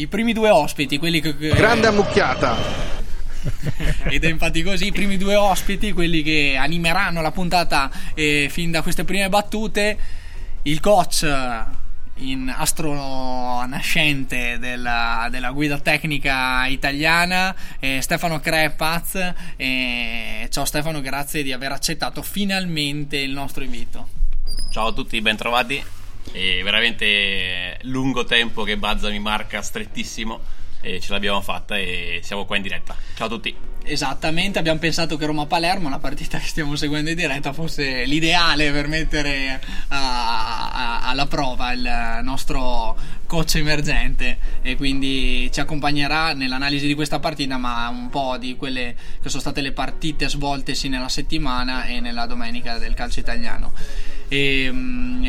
I 0.00 0.06
primi 0.06 0.32
due 0.32 0.48
ospiti, 0.48 0.96
quelli 0.96 1.20
che... 1.20 1.36
Grande 1.36 1.88
ammucchiata. 1.88 2.56
Ed 4.08 4.24
è 4.24 4.28
infatti 4.28 4.62
così, 4.62 4.86
i 4.86 4.92
primi 4.92 5.18
due 5.18 5.34
ospiti, 5.34 5.92
quelli 5.92 6.22
che 6.22 6.56
animeranno 6.58 7.20
la 7.20 7.30
puntata 7.32 7.90
eh, 8.14 8.48
fin 8.50 8.70
da 8.70 8.80
queste 8.80 9.04
prime 9.04 9.28
battute, 9.28 9.98
il 10.62 10.80
coach 10.80 11.26
in 12.14 12.50
astro 12.54 13.66
nascente 13.66 14.58
della, 14.58 15.28
della 15.30 15.50
guida 15.50 15.78
tecnica 15.78 16.66
italiana, 16.66 17.54
eh, 17.78 18.00
Stefano 18.00 18.40
Crepaz. 18.40 19.34
Eh, 19.56 20.48
ciao 20.50 20.64
Stefano, 20.64 21.02
grazie 21.02 21.42
di 21.42 21.52
aver 21.52 21.72
accettato 21.72 22.22
finalmente 22.22 23.18
il 23.18 23.32
nostro 23.32 23.62
invito. 23.62 24.08
Ciao 24.72 24.86
a 24.86 24.92
tutti, 24.94 25.20
bentrovati. 25.20 25.99
È 26.32 26.62
veramente 26.62 27.78
lungo 27.82 28.24
tempo 28.24 28.62
che 28.62 28.76
Bazza 28.76 29.08
mi 29.08 29.18
marca 29.18 29.62
strettissimo 29.62 30.40
e 30.80 31.00
ce 31.00 31.12
l'abbiamo 31.12 31.40
fatta 31.40 31.76
e 31.76 32.20
siamo 32.22 32.44
qua 32.44 32.56
in 32.56 32.62
diretta. 32.62 32.96
Ciao 33.14 33.26
a 33.26 33.30
tutti. 33.30 33.54
Esattamente, 33.82 34.58
abbiamo 34.58 34.78
pensato 34.78 35.16
che 35.16 35.24
Roma-Palermo, 35.24 35.88
la 35.88 35.98
partita 35.98 36.38
che 36.38 36.46
stiamo 36.46 36.76
seguendo 36.76 37.10
in 37.10 37.16
diretta, 37.16 37.52
fosse 37.52 38.04
l'ideale 38.04 38.70
per 38.70 38.88
mettere 38.88 39.60
a, 39.88 40.70
a, 40.70 41.08
alla 41.08 41.26
prova 41.26 41.72
il 41.72 42.20
nostro 42.22 42.96
coach 43.26 43.56
emergente 43.56 44.38
e 44.60 44.76
quindi 44.76 45.48
ci 45.50 45.60
accompagnerà 45.60 46.34
nell'analisi 46.34 46.86
di 46.86 46.94
questa 46.94 47.20
partita, 47.20 47.56
ma 47.56 47.88
un 47.88 48.10
po' 48.10 48.36
di 48.36 48.56
quelle 48.56 48.94
che 49.20 49.28
sono 49.28 49.40
state 49.40 49.62
le 49.62 49.72
partite 49.72 50.28
svoltesi 50.28 50.88
nella 50.88 51.08
settimana 51.08 51.86
e 51.86 52.00
nella 52.00 52.26
domenica 52.26 52.76
del 52.76 52.94
calcio 52.94 53.20
italiano. 53.20 53.72
E, 54.32 54.68
um, 54.68 55.26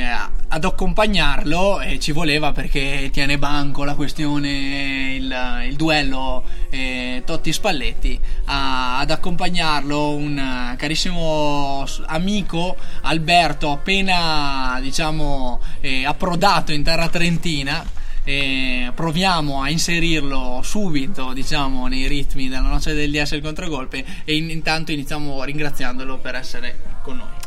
ad 0.54 0.66
accompagnarlo 0.66 1.82
eh, 1.82 1.98
ci 1.98 2.12
voleva 2.12 2.52
perché 2.52 3.10
tiene 3.12 3.40
banco 3.40 3.84
la 3.84 3.96
questione, 3.96 5.16
il, 5.16 5.66
il 5.70 5.76
duello 5.76 6.44
eh, 6.70 7.24
Totti 7.26 7.52
Spalletti. 7.52 8.20
A, 8.46 9.00
ad 9.00 9.10
accompagnarlo 9.10 10.12
un 10.14 10.76
carissimo 10.78 11.84
amico 12.06 12.76
Alberto, 13.02 13.72
appena 13.72 14.78
diciamo 14.82 15.62
eh, 15.80 16.06
approdato 16.06 16.72
in 16.72 16.84
terra 16.84 17.08
trentina. 17.08 17.84
Proviamo 18.24 19.64
a 19.64 19.70
inserirlo 19.70 20.62
subito 20.64 21.34
diciamo 21.34 21.88
nei 21.88 22.08
ritmi 22.08 22.50
della 22.50 22.68
noce 22.68 22.94
del 22.94 23.10
DS 23.10 23.32
il 23.32 23.42
contragolpe 23.42 24.06
e 24.24 24.36
in, 24.36 24.52
intanto 24.52 24.92
iniziamo 24.92 25.44
ringraziandolo 25.44 26.20
per 26.20 26.36
essere 26.36 27.00
con 27.02 27.18
noi 27.18 27.41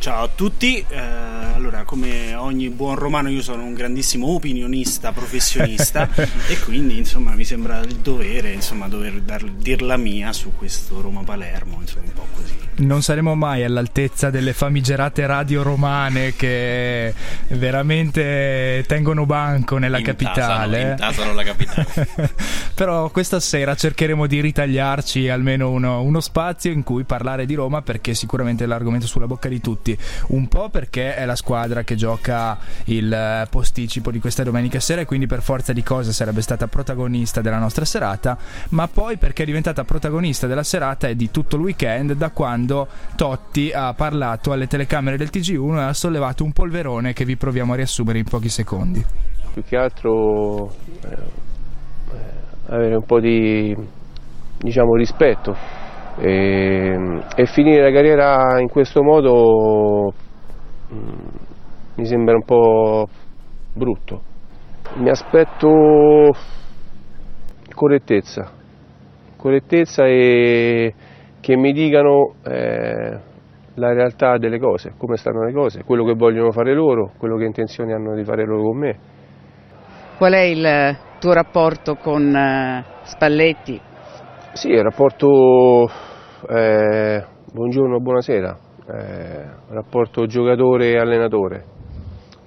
Ciao 0.00 0.22
a 0.22 0.30
tutti, 0.34 0.82
eh, 0.88 0.96
allora 0.96 1.84
come 1.84 2.34
ogni 2.34 2.70
buon 2.70 2.94
romano 2.94 3.28
io 3.28 3.42
sono 3.42 3.64
un 3.64 3.74
grandissimo 3.74 4.28
opinionista 4.28 5.12
professionista 5.12 6.08
e 6.48 6.58
quindi 6.64 6.96
insomma 6.96 7.34
mi 7.34 7.44
sembra 7.44 7.80
il 7.80 7.96
dovere 7.96 8.52
insomma 8.52 8.88
dover 8.88 9.20
dar, 9.20 9.44
dir 9.44 9.82
la 9.82 9.98
mia 9.98 10.32
su 10.32 10.52
questo 10.56 11.02
Roma-Palermo, 11.02 11.80
insomma 11.82 12.06
un 12.06 12.12
po' 12.14 12.26
così. 12.34 12.54
Non 12.76 13.02
saremo 13.02 13.34
mai 13.34 13.62
all'altezza 13.62 14.30
delle 14.30 14.54
famigerate 14.54 15.26
radio 15.26 15.62
romane 15.62 16.34
che 16.34 17.12
veramente 17.48 18.82
tengono 18.86 19.26
banco 19.26 19.76
nella 19.76 19.98
Intasano, 19.98 20.16
capitale. 20.16 20.90
intasano 20.92 21.34
la 21.34 21.42
capitale. 21.42 22.32
Però 22.74 23.10
questa 23.10 23.38
sera 23.38 23.74
cercheremo 23.74 24.26
di 24.26 24.40
ritagliarci 24.40 25.28
almeno 25.28 25.68
uno, 25.68 26.00
uno 26.00 26.20
spazio 26.20 26.72
in 26.72 26.82
cui 26.82 27.04
parlare 27.04 27.44
di 27.44 27.52
Roma 27.52 27.82
perché 27.82 28.14
sicuramente 28.14 28.64
è 28.64 28.66
l'argomento 28.66 29.06
sulla 29.06 29.26
bocca 29.26 29.48
di 29.50 29.60
tutti. 29.60 29.89
Un 30.28 30.48
po' 30.48 30.68
perché 30.68 31.14
è 31.14 31.24
la 31.24 31.36
squadra 31.36 31.82
che 31.82 31.94
gioca 31.94 32.58
il 32.84 33.12
eh, 33.12 33.46
posticipo 33.50 34.10
di 34.10 34.18
questa 34.18 34.42
domenica 34.42 34.80
sera 34.80 35.00
e 35.02 35.04
quindi 35.04 35.26
per 35.26 35.42
forza 35.42 35.72
di 35.72 35.82
cose 35.82 36.12
sarebbe 36.12 36.42
stata 36.42 36.66
protagonista 36.66 37.40
della 37.40 37.58
nostra 37.58 37.84
serata, 37.84 38.36
ma 38.70 38.88
poi 38.88 39.16
perché 39.16 39.42
è 39.42 39.46
diventata 39.46 39.84
protagonista 39.84 40.46
della 40.46 40.62
serata 40.62 41.08
e 41.08 41.14
di 41.14 41.30
tutto 41.30 41.56
il 41.56 41.62
weekend 41.62 42.12
da 42.14 42.30
quando 42.30 42.88
Totti 43.16 43.70
ha 43.72 43.92
parlato 43.94 44.52
alle 44.52 44.66
telecamere 44.66 45.16
del 45.16 45.30
TG1 45.32 45.78
e 45.78 45.82
ha 45.82 45.92
sollevato 45.92 46.44
un 46.44 46.52
polverone 46.52 47.12
che 47.12 47.24
vi 47.24 47.36
proviamo 47.36 47.72
a 47.72 47.76
riassumere 47.76 48.18
in 48.18 48.24
pochi 48.24 48.48
secondi. 48.48 49.04
più 49.52 49.62
che 49.62 49.76
altro 49.76 50.72
eh, 51.04 51.08
eh, 52.12 52.74
avere 52.74 52.94
un 52.94 53.04
po' 53.04 53.20
di 53.20 53.76
diciamo, 54.58 54.94
rispetto 54.94 55.79
e, 56.20 57.22
e 57.34 57.46
finire 57.46 57.82
la 57.82 57.90
carriera 57.90 58.60
in 58.60 58.68
questo 58.68 59.02
modo 59.02 60.12
mm, 60.92 61.28
mi 61.96 62.04
sembra 62.04 62.34
un 62.34 62.44
po' 62.44 63.08
brutto. 63.72 64.22
Mi 64.96 65.08
aspetto 65.08 66.34
correttezza, 67.74 68.50
correttezza 69.36 70.04
e 70.06 70.94
che 71.40 71.56
mi 71.56 71.72
dicano 71.72 72.34
eh, 72.44 73.18
la 73.74 73.92
realtà 73.94 74.36
delle 74.36 74.58
cose, 74.58 74.92
come 74.98 75.16
stanno 75.16 75.44
le 75.44 75.52
cose, 75.52 75.84
quello 75.84 76.04
che 76.04 76.14
vogliono 76.14 76.50
fare 76.50 76.74
loro, 76.74 77.12
quello 77.16 77.36
che 77.36 77.44
intenzioni 77.44 77.92
hanno 77.92 78.14
di 78.14 78.24
fare 78.24 78.44
loro 78.44 78.62
con 78.62 78.78
me. 78.78 78.98
Qual 80.18 80.32
è 80.34 80.40
il 80.40 80.96
tuo 81.18 81.32
rapporto 81.32 81.94
con 81.94 82.34
eh, 82.34 82.84
Spalletti? 83.04 83.80
Sì, 84.52 84.68
il 84.68 84.82
rapporto 84.82 85.88
eh, 86.48 87.24
buongiorno, 87.52 87.98
buonasera, 88.00 88.56
eh, 88.88 89.44
rapporto 89.68 90.26
giocatore-allenatore. 90.26 91.64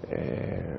Eh, 0.10 0.78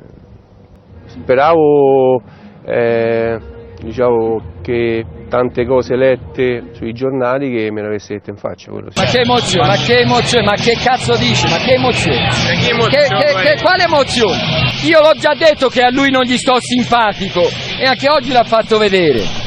speravo 1.06 2.22
eh, 2.64 3.38
diciamo, 3.80 4.41
che 4.62 5.04
tante 5.28 5.66
cose 5.66 5.97
lette 5.97 6.70
sui 6.72 6.92
giornali 6.92 7.50
che 7.50 7.70
me 7.70 7.82
le 7.82 7.88
avesse 7.88 8.14
dette 8.14 8.30
in 8.30 8.36
faccia. 8.36 8.70
quello 8.70 8.91
sì. 8.91 9.00
Ma 9.00 9.06
che 9.06 9.20
emozione, 9.20 9.66
ma 9.66 9.75
che 9.76 9.98
emozione, 10.00 10.44
ma 10.44 10.54
che 10.54 10.75
cazzo 10.82 11.16
dici, 11.16 11.46
ma 11.48 11.56
che 11.58 11.75
emozione? 11.75 12.28
Che, 12.28 13.06
che, 13.08 13.42
che- 13.42 13.60
quale 13.60 13.84
emozione? 13.84 14.38
Io 14.84 15.00
l'ho 15.00 15.14
già 15.19 15.34
detto 15.34 15.69
che 15.69 15.82
a 15.82 15.91
lui 15.91 16.10
non 16.10 16.22
gli 16.22 16.36
sto 16.36 16.56
simpatico 16.60 17.42
e 17.78 17.86
anche 17.86 18.08
oggi 18.08 18.32
l'ha 18.32 18.44
fatto 18.44 18.78
vedere. 18.78 19.44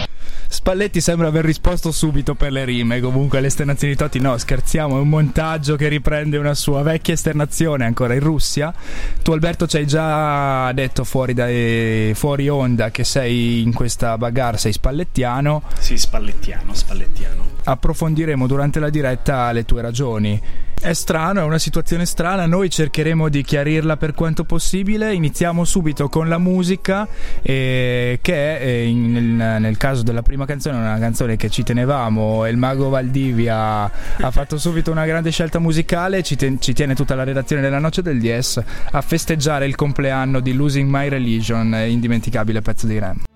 Spalletti 0.47 1.01
sembra 1.01 1.27
aver 1.27 1.45
risposto 1.45 1.91
subito 1.91 2.35
per 2.35 2.51
le 2.51 2.65
rime. 2.65 2.99
Comunque, 2.99 3.39
le 3.39 3.47
esternazioni 3.47 3.93
di 3.93 3.99
Totti, 3.99 4.19
no, 4.19 4.37
scherziamo. 4.37 4.97
È 4.97 5.01
un 5.01 5.09
montaggio 5.09 5.75
che 5.75 5.87
riprende 5.87 6.37
una 6.37 6.53
sua 6.53 6.81
vecchia 6.81 7.13
esternazione 7.13 7.85
ancora 7.85 8.13
in 8.13 8.21
Russia. 8.21 8.73
Tu, 9.21 9.31
Alberto, 9.31 9.67
ci 9.67 9.77
hai 9.77 9.87
già 9.87 10.71
detto 10.73 11.03
fuori, 11.03 11.33
dai, 11.33 12.13
fuori 12.15 12.49
onda 12.49 12.91
che 12.91 13.03
sei 13.03 13.61
in 13.61 13.73
questa 13.73 14.17
bagarre, 14.17 14.57
sei 14.57 14.73
spallettiano. 14.73 15.63
Sì, 15.79 15.97
spallettiano, 15.97 16.73
spallettiano. 16.73 17.56
Approfondiremo 17.69 18.47
durante 18.47 18.79
la 18.79 18.89
diretta 18.89 19.51
le 19.51 19.65
tue 19.65 19.81
ragioni. 19.81 20.41
È 20.79 20.93
strano, 20.93 21.41
è 21.41 21.43
una 21.43 21.57
situazione 21.57 22.05
strana, 22.05 22.45
noi 22.45 22.69
cercheremo 22.69 23.27
di 23.27 23.43
chiarirla 23.43 23.97
per 23.97 24.13
quanto 24.13 24.45
possibile. 24.45 25.13
Iniziamo 25.13 25.65
subito 25.65 26.07
con 26.07 26.29
la 26.29 26.37
musica, 26.37 27.05
eh, 27.41 28.19
che 28.21 28.59
è, 28.59 28.65
eh, 28.65 28.85
in- 28.85 29.11
nel, 29.11 29.59
nel 29.59 29.75
caso 29.75 30.01
della 30.03 30.21
prima 30.21 30.45
canzone, 30.45 30.77
una 30.77 30.97
canzone 30.97 31.35
che 31.35 31.49
ci 31.49 31.63
tenevamo. 31.63 32.47
Il 32.47 32.55
mago 32.55 32.87
Valdivia 32.87 33.83
ha 33.83 34.31
fatto 34.31 34.57
subito 34.57 34.89
una 34.89 35.05
grande 35.05 35.31
scelta 35.31 35.59
musicale. 35.59 36.23
Ci, 36.23 36.37
ten- 36.37 36.61
ci 36.61 36.71
tiene 36.71 36.95
tutta 36.95 37.15
la 37.15 37.25
redazione 37.25 37.61
della 37.61 37.79
Noce 37.79 38.01
del 38.01 38.17
Dies 38.17 38.63
a 38.91 39.01
festeggiare 39.01 39.65
il 39.65 39.75
compleanno 39.75 40.39
di 40.39 40.53
Losing 40.53 40.89
My 40.89 41.09
Religion, 41.09 41.73
eh, 41.73 41.89
indimenticabile 41.89 42.61
pezzo 42.61 42.87
di 42.87 42.97
Rem. 42.97 43.26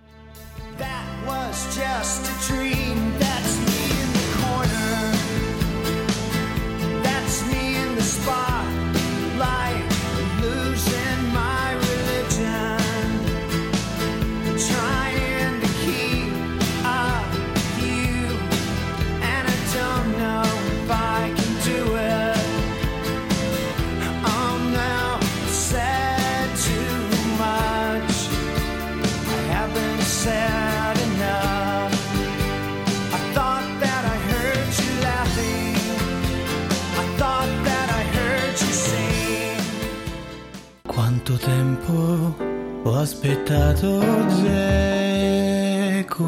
Tanto 41.23 41.45
tempo 41.45 42.33
ho 42.81 42.95
aspettato 42.95 43.99
Geco 44.41 46.25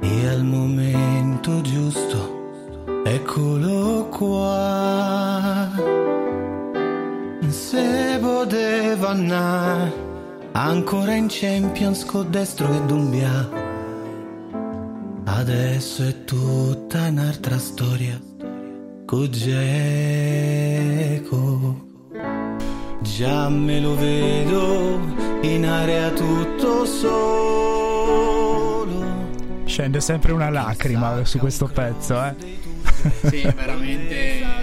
e 0.00 0.26
al 0.26 0.42
momento 0.42 1.60
giusto 1.60 2.82
eccolo 3.04 4.06
qua. 4.06 5.70
Se 7.46 8.18
poteva 8.20 9.10
andare 9.10 9.92
ancora 10.50 11.14
in 11.14 11.28
Champions 11.28 12.04
con 12.04 12.28
destro 12.28 12.66
e 12.74 12.86
Dumbia. 12.86 13.48
Adesso 15.26 16.02
è 16.02 16.24
tutta 16.24 17.06
un'altra 17.06 17.56
storia 17.58 18.20
con 19.04 19.30
Geco. 19.30 20.56
Già 23.14 23.48
me 23.48 23.80
lo 23.80 23.96
vedo 23.96 25.00
in 25.42 25.64
area 25.64 26.10
tutto 26.10 26.84
solo. 26.84 28.04
Scende 29.64 30.00
sempre 30.00 30.32
una 30.32 30.50
lacrima 30.50 31.24
su 31.24 31.38
questo 31.38 31.66
pezzo, 31.66 32.22
eh. 32.22 32.34
Sì, 33.22 33.42
veramente. 33.54 34.55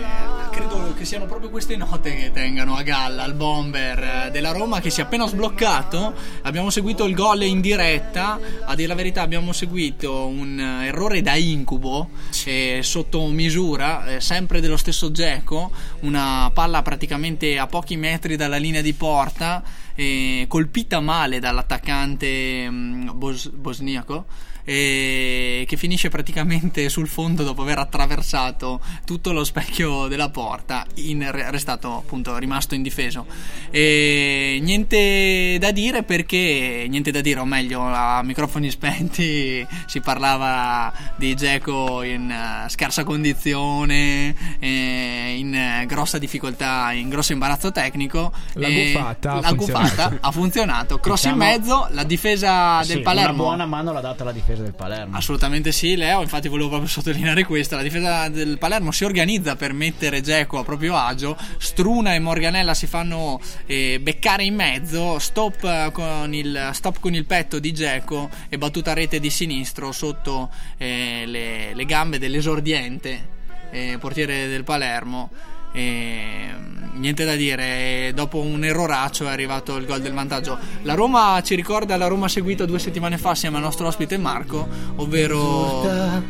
Che 1.03 1.09
siano 1.09 1.25
proprio 1.25 1.49
queste 1.49 1.75
note 1.75 2.15
che 2.15 2.31
tengano 2.31 2.77
a 2.77 2.81
galla 2.81 3.25
il 3.25 3.33
bomber 3.33 4.27
eh, 4.27 4.31
della 4.31 4.53
Roma 4.53 4.79
che 4.79 4.89
si 4.89 5.01
è 5.01 5.03
appena 5.03 5.27
sbloccato. 5.27 6.13
Abbiamo 6.43 6.69
seguito 6.69 7.03
il 7.03 7.13
gol 7.13 7.43
in 7.43 7.59
diretta. 7.59 8.39
A 8.63 8.73
dire 8.73 8.87
la 8.87 8.95
verità, 8.95 9.21
abbiamo 9.21 9.51
seguito 9.51 10.25
un 10.25 10.57
eh, 10.57 10.87
errore 10.87 11.21
da 11.21 11.35
incubo 11.35 12.11
eh, 12.45 12.79
sotto 12.83 13.27
misura, 13.27 14.15
eh, 14.15 14.21
sempre 14.21 14.61
dello 14.61 14.77
stesso 14.77 15.11
Geco. 15.11 15.71
Una 16.03 16.49
palla 16.53 16.81
praticamente 16.81 17.59
a 17.59 17.67
pochi 17.67 17.97
metri 17.97 18.37
dalla 18.37 18.55
linea 18.55 18.81
di 18.81 18.93
porta, 18.93 19.61
eh, 19.95 20.45
colpita 20.47 21.01
male 21.01 21.39
dall'attaccante 21.39 22.69
mm, 22.69 23.09
bos- 23.13 23.49
bosniaco 23.49 24.25
e 24.63 25.65
che 25.67 25.77
finisce 25.77 26.09
praticamente 26.09 26.87
sul 26.89 27.07
fondo 27.07 27.43
dopo 27.43 27.61
aver 27.63 27.79
attraversato 27.79 28.79
tutto 29.05 29.31
lo 29.31 29.43
specchio 29.43 30.07
della 30.07 30.29
porta 30.29 30.85
in, 30.95 31.29
restato 31.31 31.97
appunto 31.97 32.37
rimasto 32.37 32.75
indifeso. 32.75 33.25
E 33.71 34.59
niente 34.61 35.57
da 35.59 35.71
dire 35.71 36.03
perché 36.03 36.85
niente 36.87 37.11
da 37.11 37.21
dire 37.21 37.39
o 37.39 37.45
meglio 37.45 37.81
a 37.81 38.21
microfoni 38.23 38.69
spenti 38.69 39.65
si 39.87 39.99
parlava 39.99 40.91
di 41.17 41.35
Geco 41.35 42.01
in 42.03 42.29
eh, 42.31 42.69
scarsa 42.69 43.03
condizione 43.03 44.35
eh, 44.59 45.35
in 45.37 45.53
eh, 45.53 45.85
grossa 45.87 46.17
difficoltà 46.17 46.91
in 46.93 47.09
grosso 47.09 47.33
imbarazzo 47.33 47.71
tecnico. 47.71 48.31
La 48.53 48.69
gufata 48.69 49.31
ha 49.33 49.39
la 49.41 49.47
funzionato. 49.49 49.85
gufata 49.87 50.17
ha 50.21 50.31
funzionato. 50.31 50.99
Cross 50.99 51.23
in 51.25 51.33
Diciamo- 51.33 51.51
mezzo 51.51 51.87
la 51.91 52.03
difesa 52.03 52.83
Sì, 52.83 52.93
del 52.93 53.01
Palermo 53.01 53.31
Una 53.33 53.43
buona 53.43 53.65
mano 53.65 53.91
l'ha 53.91 54.01
data 54.01 54.23
la 54.23 54.31
difesa 54.31 54.52
del 54.61 54.73
Palermo. 54.73 55.17
Assolutamente 55.17 55.71
sì, 55.71 55.95
Leo. 55.95 56.21
Infatti, 56.21 56.47
volevo 56.47 56.69
proprio 56.69 56.89
sottolineare 56.89 57.43
questo: 57.45 57.75
la 57.75 57.81
difesa 57.81 58.29
del 58.29 58.57
Palermo 58.57 58.91
si 58.91 59.03
organizza 59.05 59.55
per 59.55 59.73
mettere 59.73 60.21
Geco 60.21 60.59
a 60.59 60.63
proprio 60.63 60.95
agio. 60.95 61.35
Struna 61.57 62.13
e 62.13 62.19
Morganella 62.19 62.73
si 62.73 62.87
fanno 62.87 63.39
eh, 63.65 63.99
beccare 63.99 64.43
in 64.43 64.55
mezzo. 64.55 65.17
Stop 65.19 65.63
eh, 65.63 65.89
con, 65.91 66.33
il, 66.33 66.69
stop 66.73 66.99
con 66.99 67.13
il 67.13 67.25
petto 67.25 67.59
di 67.59 67.73
Geco 67.73 68.29
e 68.49 68.57
battuta 68.57 68.91
a 68.91 68.93
rete 68.93 69.19
di 69.19 69.29
sinistro 69.29 69.91
sotto 69.91 70.51
eh, 70.77 71.23
le, 71.25 71.73
le 71.73 71.85
gambe 71.85 72.19
dell'esordiente 72.19 73.29
eh, 73.71 73.97
portiere 73.99 74.47
del 74.47 74.63
Palermo. 74.63 75.29
E, 75.73 76.47
niente 76.93 77.25
da 77.25 77.35
dire, 77.35 78.11
dopo 78.13 78.39
un 78.39 78.63
erroraccio 78.63 79.27
è 79.27 79.31
arrivato 79.31 79.75
il 79.75 79.85
gol 79.85 80.01
del 80.01 80.13
vantaggio. 80.13 80.57
La 80.83 80.93
Roma 80.93 81.41
ci 81.43 81.55
ricorda 81.55 81.97
la 81.97 82.07
Roma 82.07 82.27
seguita 82.27 82.65
due 82.65 82.79
settimane 82.79 83.17
fa 83.17 83.31
assieme 83.31 83.57
al 83.57 83.63
nostro 83.63 83.87
ospite 83.87 84.17
Marco, 84.17 84.67
ovvero 84.97 86.21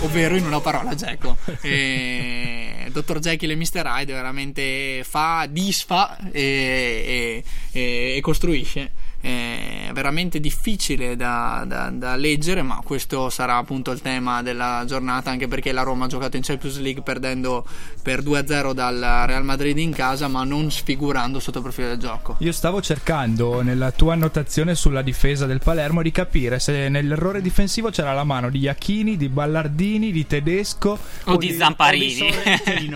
ovvero 0.00 0.36
in 0.36 0.44
una 0.46 0.60
parola 0.60 0.94
Geco. 0.94 1.36
E 1.60 2.88
Dottor 2.92 3.18
Jekyll 3.18 3.50
e 3.50 3.56
Mr. 3.56 3.82
Hyde 3.84 4.12
veramente 4.12 5.02
fa, 5.04 5.46
disfa 5.48 6.16
e- 6.30 7.42
e- 7.72 8.14
e 8.16 8.20
costruisce. 8.20 8.92
È 9.24 9.88
veramente 9.94 10.38
difficile 10.38 11.16
da, 11.16 11.64
da- 11.66 11.88
da 11.88 12.14
leggere, 12.14 12.60
ma 12.60 12.82
questo 12.84 13.30
sarà 13.30 13.56
appunto 13.56 13.90
il 13.90 14.02
tema 14.02 14.42
della 14.42 14.84
giornata, 14.86 15.30
anche 15.30 15.48
perché 15.48 15.72
la 15.72 15.80
Roma 15.80 16.04
ha 16.04 16.08
giocato 16.08 16.36
in 16.36 16.42
Champions 16.42 16.78
League 16.78 17.00
perdendo 17.00 17.64
per 18.02 18.20
2-0 18.22 18.72
dal 18.72 19.24
Real 19.26 19.42
Madrid 19.42 19.78
in 19.78 19.92
casa, 19.92 20.28
ma 20.28 20.44
non 20.44 20.70
sfigurando 20.70 21.40
sotto 21.40 21.58
il 21.58 21.64
profilo 21.64 21.88
del 21.88 21.96
gioco. 21.96 22.36
Io 22.40 22.52
stavo 22.52 22.82
cercando 22.82 23.62
nella 23.62 23.92
tua 23.92 24.12
annotazione 24.12 24.74
sulla 24.74 25.00
difesa 25.00 25.46
del 25.46 25.60
Palermo 25.60 26.02
di 26.02 26.10
capire 26.10 26.58
se 26.58 26.90
nell'errore 26.90 27.40
difensivo 27.40 27.88
c'era 27.88 28.12
la 28.12 28.24
mano 28.24 28.50
di 28.50 28.58
Iachini, 28.58 29.16
di 29.16 29.30
Ballardini, 29.30 30.12
di 30.12 30.26
Tedesco 30.26 30.98
O 31.24 31.36
di 31.38 31.52
Zamparini. 31.52 32.28
o 32.28 32.78
di 32.78 32.94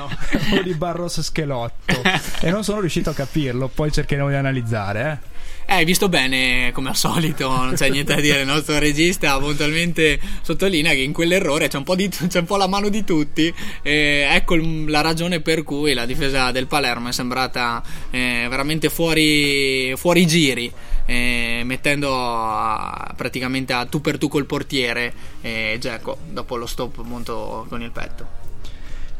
o 0.59 0.63
di 0.63 0.75
Barros 0.75 1.23
Schelotto 1.23 2.03
e 2.43 2.51
non 2.51 2.65
sono 2.65 2.81
riuscito 2.81 3.09
a 3.09 3.15
capirlo, 3.15 3.69
poi 3.69 3.91
cercheremo 3.91 4.29
di 4.29 4.35
analizzare, 4.35 5.21
eh. 5.23 5.37
Eh, 5.70 5.75
hai 5.75 5.85
visto 5.85 6.09
bene, 6.09 6.73
come 6.73 6.88
al 6.88 6.97
solito, 6.97 7.47
non 7.50 7.75
c'è 7.75 7.91
niente 7.91 8.15
da 8.15 8.20
dire. 8.23 8.41
Il 8.41 8.47
nostro 8.47 8.79
regista 8.79 9.38
puntualmente 9.38 10.19
sottolinea 10.41 10.93
che 10.93 11.03
in 11.03 11.12
quell'errore 11.12 11.69
c'è 11.69 11.76
un 11.76 11.82
po', 11.85 11.94
di, 11.94 12.09
c'è 12.09 12.38
un 12.38 12.47
po 12.47 12.56
la 12.56 12.67
mano 12.67 12.88
di 12.88 13.05
tutti. 13.05 13.53
Eh, 13.82 14.26
ecco 14.31 14.56
la 14.87 15.03
ragione 15.03 15.41
per 15.41 15.65
cui 15.65 15.93
la 15.93 16.06
difesa 16.06 16.50
del 16.53 16.67
Palermo 16.69 17.09
è 17.09 17.12
sembrata 17.12 17.82
eh, 18.11 18.47
veramente 18.49 18.88
fuori, 18.88 19.93
fuori 19.97 20.26
giri. 20.26 20.73
eh, 21.05 21.61
mettendo 21.65 22.14
a- 22.14 23.12
praticamente 23.14 23.73
a 23.75 23.85
tu 23.87 24.00
per 24.00 24.17
tu 24.19 24.29
col 24.29 24.44
portiere 24.47 25.12
e 25.43 25.76
Geco 25.81 26.19
dopo 26.31 26.56
lo 26.56 26.67
stop 26.67 26.99
appunto 26.99 27.67
con 27.69 27.82
il 27.82 27.91
petto. 27.91 28.48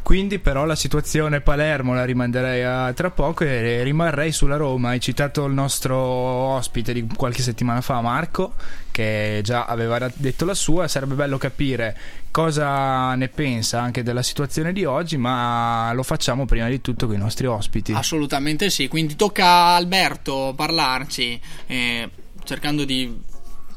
Quindi 0.09 0.39
però 0.39 0.65
la 0.65 0.73
situazione 0.73 1.39
Palermo 1.39 1.93
la 1.93 2.03
rimanderei 2.03 2.63
a 2.63 2.91
tra 2.93 3.11
poco 3.11 3.43
e 3.43 3.83
rimarrei 3.83 4.31
sulla 4.31 4.55
Roma. 4.55 4.89
Hai 4.89 4.99
citato 4.99 5.45
il 5.45 5.53
nostro 5.53 5.97
ospite 5.99 6.93
di 6.93 7.05
qualche 7.15 7.43
settimana 7.43 7.79
fa, 7.81 8.01
Marco, 8.01 8.55
che 8.89 9.41
già 9.43 9.65
aveva 9.65 10.09
detto 10.15 10.45
la 10.45 10.55
sua. 10.55 10.87
Sarebbe 10.87 11.13
bello 11.13 11.37
capire 11.37 11.95
cosa 12.31 13.13
ne 13.13 13.27
pensa 13.27 13.81
anche 13.81 14.01
della 14.01 14.23
situazione 14.23 14.73
di 14.73 14.83
oggi, 14.83 15.15
ma 15.15 15.91
lo 15.93 16.01
facciamo 16.01 16.47
prima 16.47 16.67
di 16.69 16.81
tutto 16.81 17.05
con 17.05 17.13
i 17.13 17.19
nostri 17.19 17.45
ospiti. 17.45 17.91
Assolutamente 17.91 18.71
sì, 18.71 18.87
quindi 18.87 19.15
tocca 19.15 19.45
a 19.45 19.75
Alberto 19.75 20.53
parlarci, 20.55 21.39
eh, 21.67 22.09
cercando 22.45 22.83
di 22.83 23.15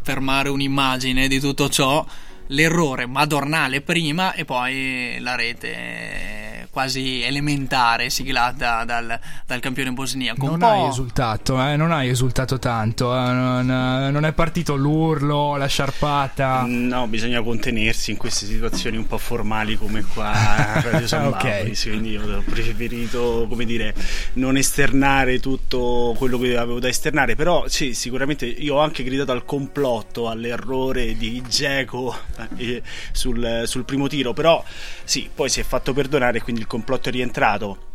fermare 0.00 0.48
un'immagine 0.48 1.28
di 1.28 1.38
tutto 1.40 1.68
ciò, 1.68 2.06
l'errore 2.48 3.06
madornale 3.06 3.80
prima 3.80 4.34
e 4.34 4.44
poi 4.44 5.16
la 5.20 5.34
rete 5.34 6.51
quasi 6.72 7.22
elementare 7.22 8.08
siglata 8.08 8.84
dal, 8.84 9.20
dal 9.46 9.60
campione 9.60 9.92
bosniaco. 9.92 10.46
Non 10.46 10.62
hai 10.62 10.88
esultato, 10.88 11.62
eh? 11.62 11.76
non 11.76 11.92
hai 11.92 12.08
esultato 12.08 12.58
tanto, 12.58 13.14
eh? 13.14 13.32
non, 13.32 13.66
non 13.66 14.24
è 14.24 14.32
partito 14.32 14.74
l'urlo, 14.74 15.56
la 15.56 15.66
sciarpata. 15.66 16.64
No, 16.66 17.06
bisogna 17.08 17.42
contenersi 17.42 18.10
in 18.10 18.16
queste 18.16 18.46
situazioni 18.46 18.96
un 18.96 19.06
po' 19.06 19.18
formali 19.18 19.76
come 19.76 20.02
qua 20.02 20.32
a 20.32 20.80
Radio 20.80 21.06
San 21.08 21.26
Ok. 21.26 21.42
Bauris, 21.42 21.82
quindi 21.82 22.10
io 22.12 22.38
ho 22.38 22.42
preferito, 22.42 23.44
come 23.50 23.66
dire, 23.66 23.94
non 24.34 24.56
esternare 24.56 25.40
tutto 25.40 26.14
quello 26.16 26.38
che 26.38 26.56
avevo 26.56 26.80
da 26.80 26.88
esternare, 26.88 27.36
però 27.36 27.68
sì, 27.68 27.92
sicuramente 27.92 28.46
io 28.46 28.76
ho 28.76 28.80
anche 28.80 29.04
gridato 29.04 29.32
al 29.32 29.44
complotto, 29.44 30.30
all'errore 30.30 31.18
di 31.18 31.42
Geco 31.46 32.16
eh, 32.56 32.82
sul, 33.12 33.64
sul 33.66 33.84
primo 33.84 34.08
tiro, 34.08 34.32
però 34.32 34.64
sì, 35.04 35.28
poi 35.32 35.50
si 35.50 35.60
è 35.60 35.64
fatto 35.64 35.92
perdonare 35.92 36.38
e 36.38 36.40
quindi 36.40 36.61
il 36.62 36.68
complotto 36.68 37.08
è 37.08 37.12
rientrato. 37.12 37.90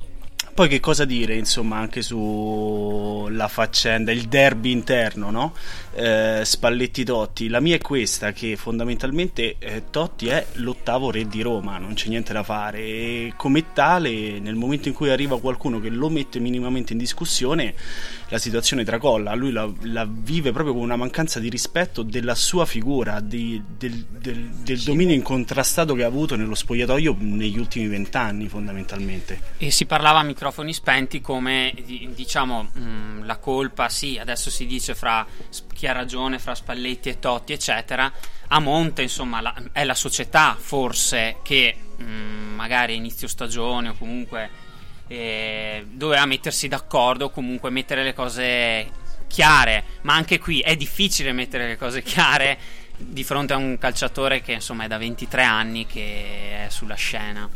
Poi 0.57 0.69
che 0.69 0.79
cosa 0.79 1.05
dire, 1.05 1.35
insomma, 1.35 1.77
anche 1.77 2.01
sulla 2.01 3.47
faccenda, 3.47 4.11
il 4.11 4.23
derby 4.23 4.71
interno, 4.71 5.29
no? 5.29 5.53
Eh, 5.93 6.41
Spalletti 6.43 7.03
Totti. 7.03 7.47
La 7.47 7.59
mia 7.59 7.75
è 7.75 7.79
questa, 7.79 8.31
che 8.31 8.55
fondamentalmente 8.55 9.57
eh, 9.59 9.83
Totti 9.91 10.29
è 10.29 10.43
l'ottavo 10.53 11.11
re 11.11 11.27
di 11.27 11.43
Roma, 11.43 11.77
non 11.77 11.93
c'è 11.93 12.07
niente 12.07 12.33
da 12.33 12.41
fare. 12.41 12.79
E 12.79 13.33
come 13.37 13.71
tale, 13.71 14.39
nel 14.39 14.55
momento 14.55 14.87
in 14.87 14.95
cui 14.95 15.11
arriva 15.11 15.39
qualcuno 15.39 15.79
che 15.79 15.89
lo 15.89 16.09
mette 16.09 16.39
minimamente 16.39 16.93
in 16.93 16.97
discussione, 16.97 17.75
la 18.29 18.39
situazione 18.39 18.83
tracolla. 18.83 19.35
Lui 19.35 19.51
la, 19.51 19.71
la 19.81 20.07
vive 20.09 20.51
proprio 20.51 20.73
con 20.73 20.81
una 20.81 20.95
mancanza 20.95 21.39
di 21.39 21.49
rispetto 21.49 22.01
della 22.01 22.33
sua 22.33 22.65
figura, 22.65 23.19
di- 23.19 23.61
del, 23.77 24.07
del- 24.09 24.49
del 24.63 24.79
dominio 24.79 25.13
incontrastato 25.13 25.93
che 25.93 26.03
ha 26.03 26.07
avuto 26.07 26.35
nello 26.35 26.55
spogliatoio 26.55 27.15
negli 27.19 27.59
ultimi 27.59 27.85
vent'anni, 27.87 28.47
fondamentalmente. 28.47 29.39
E 29.59 29.69
si 29.69 29.85
parlava 29.85 30.17
a 30.17 30.23
microfoni 30.47 30.73
spenti 30.73 31.19
come 31.21 31.73
di- 31.83 32.09
diciamo 32.13 32.69
mh, 32.71 33.25
la 33.25 33.37
colpa, 33.37 33.89
sì, 33.89 34.17
adesso 34.17 34.49
si 34.49 34.65
dice 34.65 34.95
fra 34.95 35.25
chi 35.73 35.87
ha 35.87 35.91
ragione, 35.91 36.39
fra 36.39 36.55
Spalletti 36.55 37.09
e 37.09 37.19
Totti, 37.19 37.53
eccetera. 37.53 38.11
A 38.47 38.59
monte, 38.59 39.01
insomma, 39.01 39.41
la- 39.41 39.53
è 39.73 39.83
la 39.83 39.93
società 39.93 40.55
forse 40.57 41.37
che 41.43 41.75
mh, 41.97 42.03
magari 42.55 42.93
a 42.93 42.95
inizio 42.95 43.27
stagione 43.27 43.89
o 43.89 43.95
comunque 43.97 44.49
eh, 45.07 45.85
doveva 45.89 46.25
mettersi 46.25 46.67
d'accordo 46.67 47.29
comunque 47.29 47.69
mettere 47.69 48.03
le 48.03 48.13
cose 48.13 48.89
chiare, 49.27 49.83
ma 50.03 50.13
anche 50.15 50.39
qui 50.39 50.61
è 50.61 50.75
difficile 50.77 51.33
mettere 51.33 51.67
le 51.67 51.77
cose 51.77 52.01
chiare 52.01 52.57
di 52.95 53.23
fronte 53.23 53.53
a 53.53 53.57
un 53.57 53.77
calciatore 53.77 54.41
che 54.41 54.53
insomma 54.53 54.85
è 54.85 54.87
da 54.87 54.97
23 54.97 55.43
anni 55.43 55.85
che 55.85 56.65
è 56.65 56.69
sulla 56.69 56.95
scena. 56.95 57.49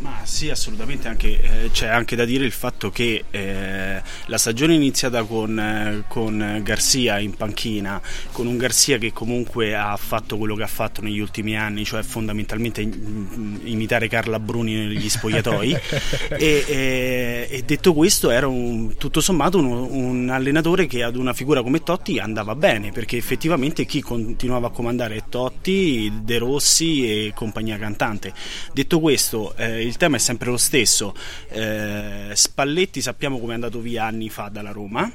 Ma 0.00 0.20
sì, 0.22 0.48
assolutamente, 0.48 1.08
anche, 1.08 1.40
eh, 1.64 1.70
c'è 1.72 1.88
anche 1.88 2.14
da 2.14 2.24
dire 2.24 2.44
il 2.44 2.52
fatto 2.52 2.88
che 2.88 3.24
eh, 3.32 4.00
la 4.26 4.38
stagione 4.38 4.72
è 4.74 4.76
iniziata 4.76 5.24
con, 5.24 5.58
eh, 5.58 6.04
con 6.06 6.60
Garcia 6.62 7.18
in 7.18 7.34
panchina, 7.34 8.00
con 8.30 8.46
un 8.46 8.56
Garcia 8.58 8.96
che 8.96 9.12
comunque 9.12 9.74
ha 9.74 9.96
fatto 9.96 10.36
quello 10.38 10.54
che 10.54 10.62
ha 10.62 10.68
fatto 10.68 11.00
negli 11.02 11.18
ultimi 11.18 11.56
anni, 11.56 11.84
cioè 11.84 12.04
fondamentalmente 12.04 12.80
imitare 12.80 14.06
Carla 14.06 14.38
Bruni 14.38 14.72
negli 14.74 15.08
spogliatoi. 15.08 15.72
e, 16.38 16.64
e- 16.68 17.48
e 17.50 17.62
detto 17.66 17.92
questo, 17.92 18.30
era 18.30 18.46
un- 18.46 18.94
tutto 18.96 19.20
sommato 19.20 19.58
uno- 19.58 19.84
un 19.90 20.28
allenatore 20.30 20.86
che 20.86 21.02
ad 21.02 21.16
una 21.16 21.32
figura 21.32 21.60
come 21.64 21.82
Totti 21.82 22.20
andava 22.20 22.54
bene, 22.54 22.92
perché 22.92 23.16
effettivamente 23.16 23.84
chi 23.84 24.00
continuava 24.00 24.68
a 24.68 24.70
comandare 24.70 25.16
è 25.16 25.22
Totti, 25.28 26.12
De 26.22 26.38
Rossi 26.38 27.04
e 27.26 27.32
compagnia 27.34 27.76
cantante. 27.78 28.32
Detto 28.72 29.00
questo, 29.00 29.56
eh, 29.56 29.86
il 29.88 29.96
tema 29.96 30.16
è 30.16 30.20
sempre 30.20 30.50
lo 30.50 30.56
stesso. 30.56 31.14
Eh, 31.48 32.30
Spalletti 32.32 33.00
sappiamo 33.00 33.38
come 33.38 33.52
è 33.52 33.54
andato 33.54 33.80
via 33.80 34.04
anni 34.04 34.28
fa 34.28 34.48
dalla 34.48 34.70
Roma. 34.70 35.10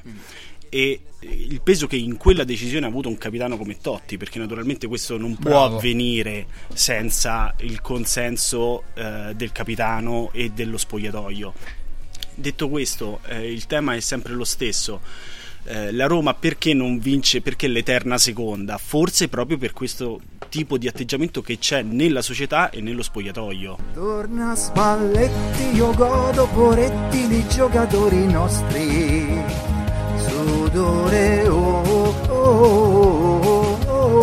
E 0.69 0.99
il 1.19 1.61
peso 1.61 1.85
che 1.85 1.95
in 1.95 2.17
quella 2.17 2.43
decisione 2.43 2.87
ha 2.87 2.89
avuto 2.89 3.07
un 3.07 3.17
capitano 3.17 3.57
come 3.57 3.77
Totti, 3.77 4.17
perché 4.17 4.39
naturalmente 4.39 4.87
questo 4.87 5.17
non 5.17 5.35
può 5.35 5.51
Bravo. 5.51 5.77
avvenire 5.77 6.47
senza 6.73 7.53
il 7.59 7.79
consenso 7.79 8.85
eh, 8.95 9.33
del 9.35 9.51
capitano 9.51 10.31
e 10.33 10.49
dello 10.49 10.77
spogliatoio. 10.77 11.53
Detto 12.33 12.69
questo, 12.69 13.19
eh, 13.27 13.51
il 13.51 13.67
tema 13.67 13.93
è 13.93 13.99
sempre 13.99 14.33
lo 14.33 14.43
stesso. 14.43 14.99
Eh, 15.65 15.93
la 15.93 16.07
Roma 16.07 16.33
perché 16.33 16.73
non 16.73 16.99
vince? 16.99 17.41
Perché 17.41 17.67
l'eterna 17.67 18.17
seconda? 18.17 18.77
Forse 18.77 19.29
proprio 19.29 19.57
per 19.57 19.71
questo 19.71 20.19
tipo 20.49 20.77
di 20.77 20.87
atteggiamento 20.87 21.41
che 21.41 21.57
c'è 21.57 21.81
nella 21.81 22.21
società 22.21 22.69
e 22.69 22.81
nello 22.81 23.01
spogliatoio. 23.01 23.77
Torna 23.93 24.55
Spalletti, 24.55 25.73
io 25.73 25.93
godo 25.95 26.47
poretti 26.47 27.27
di 27.27 27.47
giocatori 27.47 28.25
nostri. 28.27 29.41
Sudore, 30.17 31.47
oh, 31.47 31.81
oh, 31.81 32.19
oh, 32.27 33.79
oh, 33.87 34.17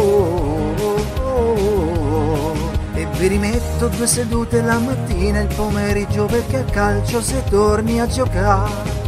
oh, 0.78 1.04
oh. 1.22 2.70
E 2.94 3.06
vi 3.18 3.26
rimetto 3.28 3.88
due 3.88 4.06
sedute 4.06 4.60
la 4.60 4.78
mattina 4.78 5.40
e 5.40 5.42
il 5.44 5.54
pomeriggio 5.54 6.26
perché 6.26 6.58
a 6.58 6.64
calcio 6.64 7.22
se 7.22 7.42
torni 7.48 7.98
a 7.98 8.06
giocare. 8.06 8.99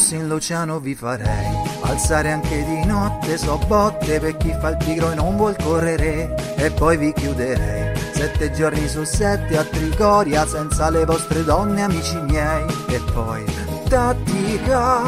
Fossi 0.00 0.14
in 0.14 0.28
l'oceano 0.28 0.80
vi 0.80 0.94
farei 0.94 1.54
alzare 1.82 2.32
anche 2.32 2.64
di 2.64 2.86
notte, 2.86 3.36
so 3.36 3.58
botte 3.66 4.18
per 4.18 4.34
chi 4.38 4.50
fa 4.58 4.70
il 4.70 4.78
pigro 4.78 5.10
e 5.10 5.14
non 5.14 5.36
vuol 5.36 5.54
correre. 5.62 6.54
E 6.56 6.70
poi 6.70 6.96
vi 6.96 7.12
chiuderei 7.12 7.94
sette 8.14 8.50
giorni 8.52 8.88
su 8.88 9.04
sette 9.04 9.58
a 9.58 9.62
Trigoria 9.62 10.46
senza 10.46 10.88
le 10.88 11.04
vostre 11.04 11.44
donne 11.44 11.82
amici 11.82 12.16
miei. 12.16 12.64
E 12.88 12.98
poi 13.12 13.44
tattica, 13.90 15.02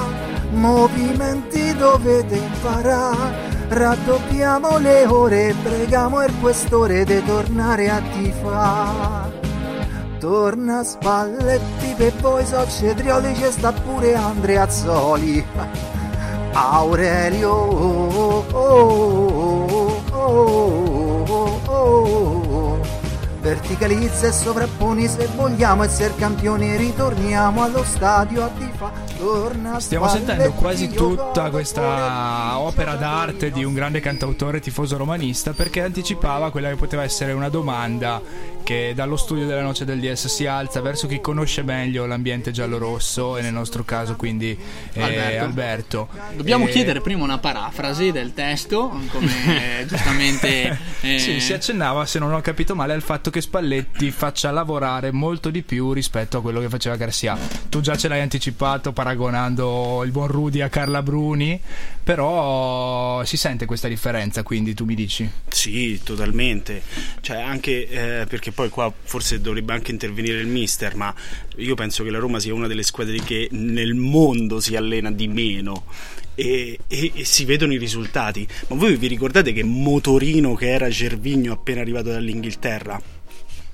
movimenti 0.51 1.75
dovete 1.75 2.37
imparare 2.37 3.51
raddoppiamo 3.69 4.77
le 4.77 5.07
ore, 5.07 5.55
pregamo 5.63 6.23
il 6.23 6.35
questore 6.39 7.07
di 7.07 7.25
tornare 7.25 7.89
a 7.89 8.03
tifare 8.13 9.42
Torna 10.23 10.85
Spalletti 10.85 11.95
per 11.97 12.13
voi 12.21 12.47
so 12.47 12.65
Cetrioli 12.65 13.33
c'è 13.33 13.51
sta 13.51 13.73
pure 13.73 14.15
Andreazzoli 14.15 15.45
Aurelio 16.53 17.51
oh, 17.51 18.45
oh, 18.53 19.67
oh, 19.73 20.03
oh, 20.13 21.25
oh, 21.27 21.61
oh. 21.67 22.52
Verticalizza 23.43 24.29
e 24.29 24.33
sovrapponi 24.33 25.09
se 25.09 25.27
vogliamo 25.35 25.83
essere 25.83 26.15
campioni 26.15 26.77
ritorniamo 26.77 27.65
allo 27.65 27.83
stadio 27.83 28.45
a 28.45 28.49
tifa 28.49 28.93
Torna 29.19 29.81
Stiamo 29.81 30.07
sentendo 30.09 30.53
quasi 30.53 30.89
tutta 30.89 31.51
questa 31.51 32.59
opera 32.61 32.95
d'arte 32.95 33.51
di 33.51 33.65
un 33.65 33.75
grande 33.75 33.99
cantautore 33.99 34.61
tifoso 34.61 34.97
romanista 34.97 35.53
perché 35.53 35.83
anticipava 35.83 36.53
quella 36.53 36.69
che 36.69 36.77
poteva 36.77 37.03
essere 37.03 37.33
una 37.33 37.49
domanda 37.49 38.23
che 38.63 38.93
dallo 38.95 39.17
studio 39.17 39.45
della 39.45 39.63
Noce 39.63 39.85
del 39.85 39.99
DS 39.99 40.29
si 40.29 40.47
alza 40.47 40.81
verso 40.81 41.09
chi 41.09 41.21
conosce 41.21 41.63
meglio 41.63 42.07
l'ambiente 42.07 42.53
giallo-rosso 42.53 43.37
e 43.37 43.43
nel 43.43 43.53
nostro 43.53 43.83
caso 43.83 44.15
quindi 44.15 44.57
eh, 44.93 45.03
Alberto. 45.03 45.45
Alberto. 45.45 46.09
Dobbiamo 46.37 46.67
Eh, 46.69 46.71
chiedere 46.71 47.01
prima 47.01 47.25
una 47.25 47.39
parafrasi 47.39 48.13
del 48.13 48.35
testo, 48.35 48.89
come 49.11 49.85
giustamente... 49.89 50.79
eh, 51.01 51.19
Sì, 51.19 51.41
si 51.41 51.53
accennava, 51.53 52.07
se 52.07 52.21
non 52.21 52.33
ho 52.33 52.41
capito 52.41 52.77
male, 52.77 52.93
al 52.93 53.03
fatto 53.03 53.31
che 53.33 53.41
Spalletti 53.41 54.11
faccia 54.11 54.51
lavorare 54.51 55.11
molto 55.11 55.51
di 55.51 55.63
più 55.63 55.93
rispetto 55.93 56.39
a 56.39 56.43
quello 56.43 56.61
che 56.61 56.69
faceva 56.69 56.97
Garcia. 56.97 57.37
Tu 57.69 57.81
già 57.81 57.97
ce 57.97 58.07
l'hai 58.07 58.21
anticipato 58.21 58.93
paragonando 58.93 60.03
il 60.05 60.13
buon 60.13 60.29
Rudy 60.29 60.61
a 60.61 60.69
Carla 60.69 61.03
Bruni, 61.03 61.59
però 62.05 63.25
si 63.25 63.37
sente 63.37 63.65
questa 63.65 63.89
differenza, 63.89 64.43
quindi 64.43 64.75
tu 64.75 64.85
mi 64.85 64.95
dici. 64.95 65.29
Sì, 65.49 66.01
totalmente. 66.05 66.83
Cioè, 67.21 67.41
anche 67.41 67.89
eh, 67.89 68.27
perché 68.27 68.53
poi 68.53 68.69
qua 68.69 68.93
forse 69.03 69.41
dovrebbe 69.41 69.73
anche 69.73 69.91
intervenire 69.91 70.39
il 70.39 70.47
mister, 70.47 70.95
ma 70.95 71.13
io 71.57 71.75
penso 71.75 72.05
che 72.05 72.11
la 72.11 72.19
Roma 72.19 72.39
sia 72.39 72.53
una 72.53 72.67
delle 72.67 72.83
squadre 72.83 73.19
che 73.21 73.49
nel 73.53 73.95
mondo 73.95 74.61
si 74.61 74.77
allena 74.77 75.11
di 75.11 75.27
meno. 75.27 75.85
E, 76.35 76.79
e- 76.89 77.13
e 77.15 77.25
si 77.25 77.45
vedono 77.45 77.75
i 77.75 77.79
risultati. 77.79 78.47
Ma 78.69 78.77
voi 78.77 78.97
vi 78.97 79.07
ricordate 79.07 79.53
che 79.53 79.63
motorino 79.65 80.55
che 80.55 80.71
era 80.71 80.89
Gervigno 80.89 81.53
appena 81.53 81.81
arrivato 81.81 82.11
dall'Inghilterra? 82.11 83.12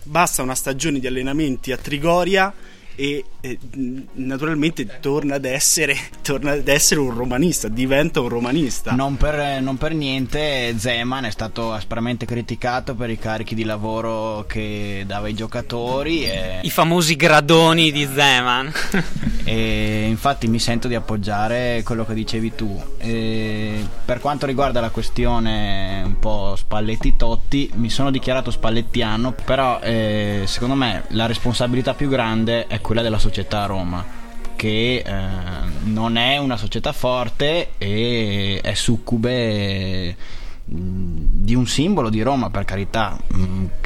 Basta 0.09 0.41
una 0.41 0.55
stagione 0.55 1.00
di 1.00 1.07
allenamenti 1.07 1.71
a 1.71 1.77
Trigoria 1.77 2.50
e 3.00 3.25
eh, 3.43 3.57
naturalmente 4.14 4.99
torna 4.99 5.37
ad, 5.37 5.45
essere, 5.45 5.97
torna 6.21 6.50
ad 6.50 6.67
essere 6.67 6.99
un 6.99 7.14
romanista, 7.14 7.69
diventa 7.69 8.21
un 8.21 8.28
romanista. 8.28 8.90
Non 8.90 9.17
per, 9.17 9.62
non 9.62 9.76
per 9.76 9.95
niente 9.95 10.75
Zeman 10.76 11.25
è 11.25 11.31
stato 11.31 11.73
aspramente 11.73 12.26
criticato 12.26 12.97
per 12.97 13.09
i 13.11 13.17
carichi 13.17 13.55
di 13.55 13.62
lavoro 13.62 14.47
che 14.49 15.05
dava 15.07 15.26
ai 15.26 15.35
giocatori 15.35 16.25
e, 16.25 16.59
I 16.62 16.71
famosi 16.71 17.14
gradoni 17.14 17.93
di 17.93 18.05
Zeman. 18.12 18.73
e 19.47 20.07
infatti 20.09 20.49
mi 20.49 20.59
sento 20.59 20.88
di 20.88 20.97
appoggiare 20.97 21.83
quello 21.85 22.05
che 22.05 22.14
dicevi 22.14 22.57
tu. 22.57 22.83
E 22.99 23.87
per 24.05 24.19
quanto 24.19 24.45
riguarda 24.45 24.81
la 24.81 24.90
questione 24.90 26.02
un 26.05 26.19
po' 26.19 26.57
Spalletti-Totti, 26.57 27.71
mi 27.75 27.90
sono 27.90 28.11
dichiarato 28.11 28.50
spallettiano, 28.50 29.37
però 29.45 29.78
eh, 29.83 30.43
secondo 30.47 30.75
me 30.75 31.05
la 31.11 31.26
responsabilità 31.26 31.95
più 31.95 32.09
grande 32.09 32.67
è 32.67 32.81
quella 32.81 32.87
della 32.95 33.18
società 33.18 33.66
Roma 33.66 34.04
che 34.57 35.04
eh, 35.07 35.12
non 35.85 36.16
è 36.16 36.37
una 36.38 36.57
società 36.57 36.92
forte 36.92 37.71
e 37.78 38.61
è 38.61 38.75
succube 38.75 40.16
di 40.71 41.54
un 41.54 41.66
simbolo 41.66 42.11
di 42.11 42.21
Roma 42.21 42.50
per 42.50 42.64
carità 42.64 43.18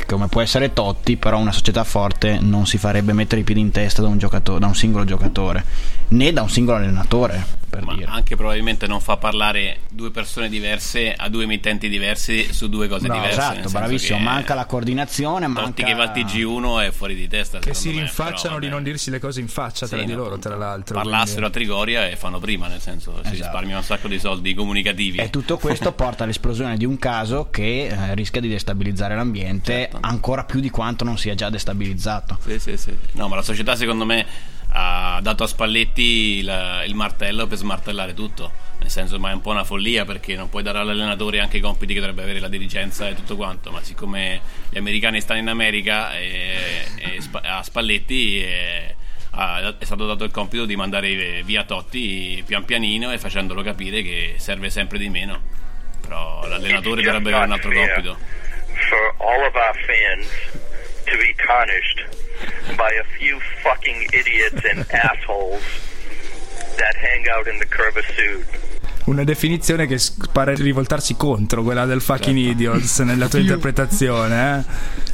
come 0.07 0.27
può 0.27 0.41
essere 0.41 0.73
Totti 0.73 1.17
però 1.17 1.39
una 1.39 1.53
società 1.53 1.85
forte 1.85 2.39
non 2.41 2.67
si 2.67 2.77
farebbe 2.77 3.13
mettere 3.13 3.43
i 3.43 3.45
piedi 3.45 3.61
in 3.61 3.71
testa 3.71 4.03
da 4.03 4.09
un, 4.09 4.17
da 4.17 4.67
un 4.67 4.75
singolo 4.75 5.05
giocatore 5.05 5.65
né 6.09 6.33
da 6.33 6.43
un 6.43 6.51
singolo 6.51 6.79
allenatore 6.79 7.61
per 7.73 7.85
Ma 7.87 7.95
dire 7.95 8.11
anche 8.11 8.37
probabilmente 8.37 8.87
non 8.87 9.01
fa 9.01 9.17
parlare 9.17 9.79
due 9.91 10.11
persone 10.11 10.51
diverse 10.51 11.15
a 11.15 11.31
due 11.31 11.45
emittenti 11.45 11.89
diversi 11.89 12.53
su 12.53 12.69
due 12.69 12.87
cose 12.87 13.07
No, 13.07 13.15
diverse. 13.15 13.39
esatto 13.39 13.71
bravissimo 13.71 14.19
manca 14.19 14.53
la 14.55 14.67
coordinazione 14.67 15.47
Totti 15.47 15.61
manca 15.61 15.85
che 15.85 15.95
va 15.95 16.03
al 16.03 16.11
TG1 16.11 16.87
è 16.89 16.91
fuori 16.91 17.15
di 17.15 17.27
testa. 17.29 17.59
Che 17.61 17.73
si 17.73 17.91
rinfacciano 17.91 18.59
di 18.59 18.69
non 18.69 18.83
dirsi 18.83 19.09
le 19.11 19.19
cose 19.19 19.41
in 19.41 19.49
faccia 19.49 19.89
tra 19.89 19.99
Sì, 19.99 20.05
di 20.05 20.13
no, 20.13 20.19
loro, 20.19 20.39
tra 20.39 20.55
l'altro. 20.57 20.97
Parlassero 20.97 21.47
a 21.47 21.51
quindi- 21.51 21.69
Trigoria 21.69 22.09
e 22.09 22.17
fanno 22.17 22.39
prima, 22.39 22.67
nel 22.69 22.81
senso 22.81 23.13
si 23.15 23.21
Esatto. 23.21 23.35
risparmiano 23.37 23.79
un 23.79 23.85
sacco 23.85 24.09
di 24.09 24.19
soldi 24.19 24.53
comunicativi. 24.55 25.19
E 25.19 25.31
tutto 25.31 25.57
questo 25.57 25.93
porta 25.95 26.25
all'esplosione 26.25 26.77
di 26.77 26.85
un 26.85 26.99
caso 26.99 27.49
che 27.51 27.87
eh, 27.87 28.15
rischia 28.15 28.41
di 28.43 28.49
destabilizzare 28.49 29.15
l'ambiente 29.15 29.89
ancora 30.01 30.45
più 30.45 30.61
di 30.61 30.69
quanto 30.69 31.05
non 31.05 31.17
sia 31.17 31.35
già 31.35 31.49
destabilizzato. 31.49 32.37
Sì, 32.47 32.59
sì, 32.59 32.77
sì. 32.77 32.95
No, 33.13 33.29
ma 33.29 33.37
la 33.37 33.43
società 33.43 33.75
secondo 33.77 34.05
me 34.05 34.27
ha 34.75 35.21
dato 35.21 35.45
a 35.45 35.47
Spalletti 35.47 36.39
il, 36.39 36.83
il 36.87 36.95
martello 36.95 37.47
per 37.47 37.59
smartellare 37.59 38.15
tutto. 38.15 38.71
Nel 38.79 38.91
senso, 38.91 39.19
ma 39.19 39.31
è 39.31 39.33
un 39.33 39.41
po' 39.41 39.51
una 39.51 39.65
follia 39.65 40.05
perché 40.05 40.35
non 40.35 40.49
puoi 40.49 40.63
dare 40.63 40.79
all'allenatore 40.79 41.41
anche 41.41 41.59
i 41.59 41.61
compiti 41.61 41.95
che 41.95 42.01
dovrebbe 42.01 42.23
avere 42.23 42.41
la 42.41 42.49
dirigenza 42.49 43.09
e 43.09 43.15
tutto 43.15 43.37
quanto. 43.37 43.71
Ma 43.71 43.83
siccome 43.83 44.41
gli 44.71 44.79
americani 44.79 45.21
stanno 45.21 45.41
in 45.41 45.49
America 45.49 46.17
e, 46.17 46.85
e 46.97 47.21
a 47.43 47.63
Spalletti 47.63 48.43
eh, 48.43 48.97
ha- 49.31 49.77
è 49.79 49.85
stato 49.85 50.07
dato 50.07 50.25
il 50.25 50.33
compito 50.33 50.65
di 50.65 50.75
mandare 50.75 51.43
via 51.45 51.65
Totti 51.65 52.43
pian 52.45 52.65
pianino 52.65 53.13
e 53.13 53.19
facendolo 53.19 53.63
capire 53.63 54.03
che 54.03 54.35
serve 54.39 54.71
sempre 54.71 54.99
di 54.99 55.09
meno. 55.09 55.41
Però 56.01 56.47
l'allenatore 56.49 57.03
dovrebbe 57.03 57.29
avere 57.31 57.45
un 57.45 57.53
altro 57.53 57.71
compito. 57.71 58.19
for 58.89 59.15
all 59.21 59.45
of 59.47 59.55
our 59.55 59.75
fans 59.87 60.62
to 61.05 61.17
be 61.19 61.35
tarnished 61.47 62.05
by 62.77 62.91
a 62.93 63.05
few 63.19 63.39
fucking 63.63 64.07
idiots 64.13 64.65
and 64.65 64.87
assholes 64.93 65.63
that 66.77 66.95
hang 66.97 67.27
out 67.29 67.47
in 67.47 67.59
the 67.59 67.67
Curva 67.67 68.03
Sud. 68.15 68.71
Una 69.05 69.25
definizione 69.25 69.87
che 69.87 69.99
pare 70.31 70.55
rivoltarsi 70.55 71.17
contro 71.17 71.65
quella 71.65 71.87
del 71.87 72.01
fucking 72.01 72.39
idiots 72.39 73.01
nella 73.01 73.29
tua 73.29 73.41
interpretazione, 73.41 74.59
eh? 74.59 74.65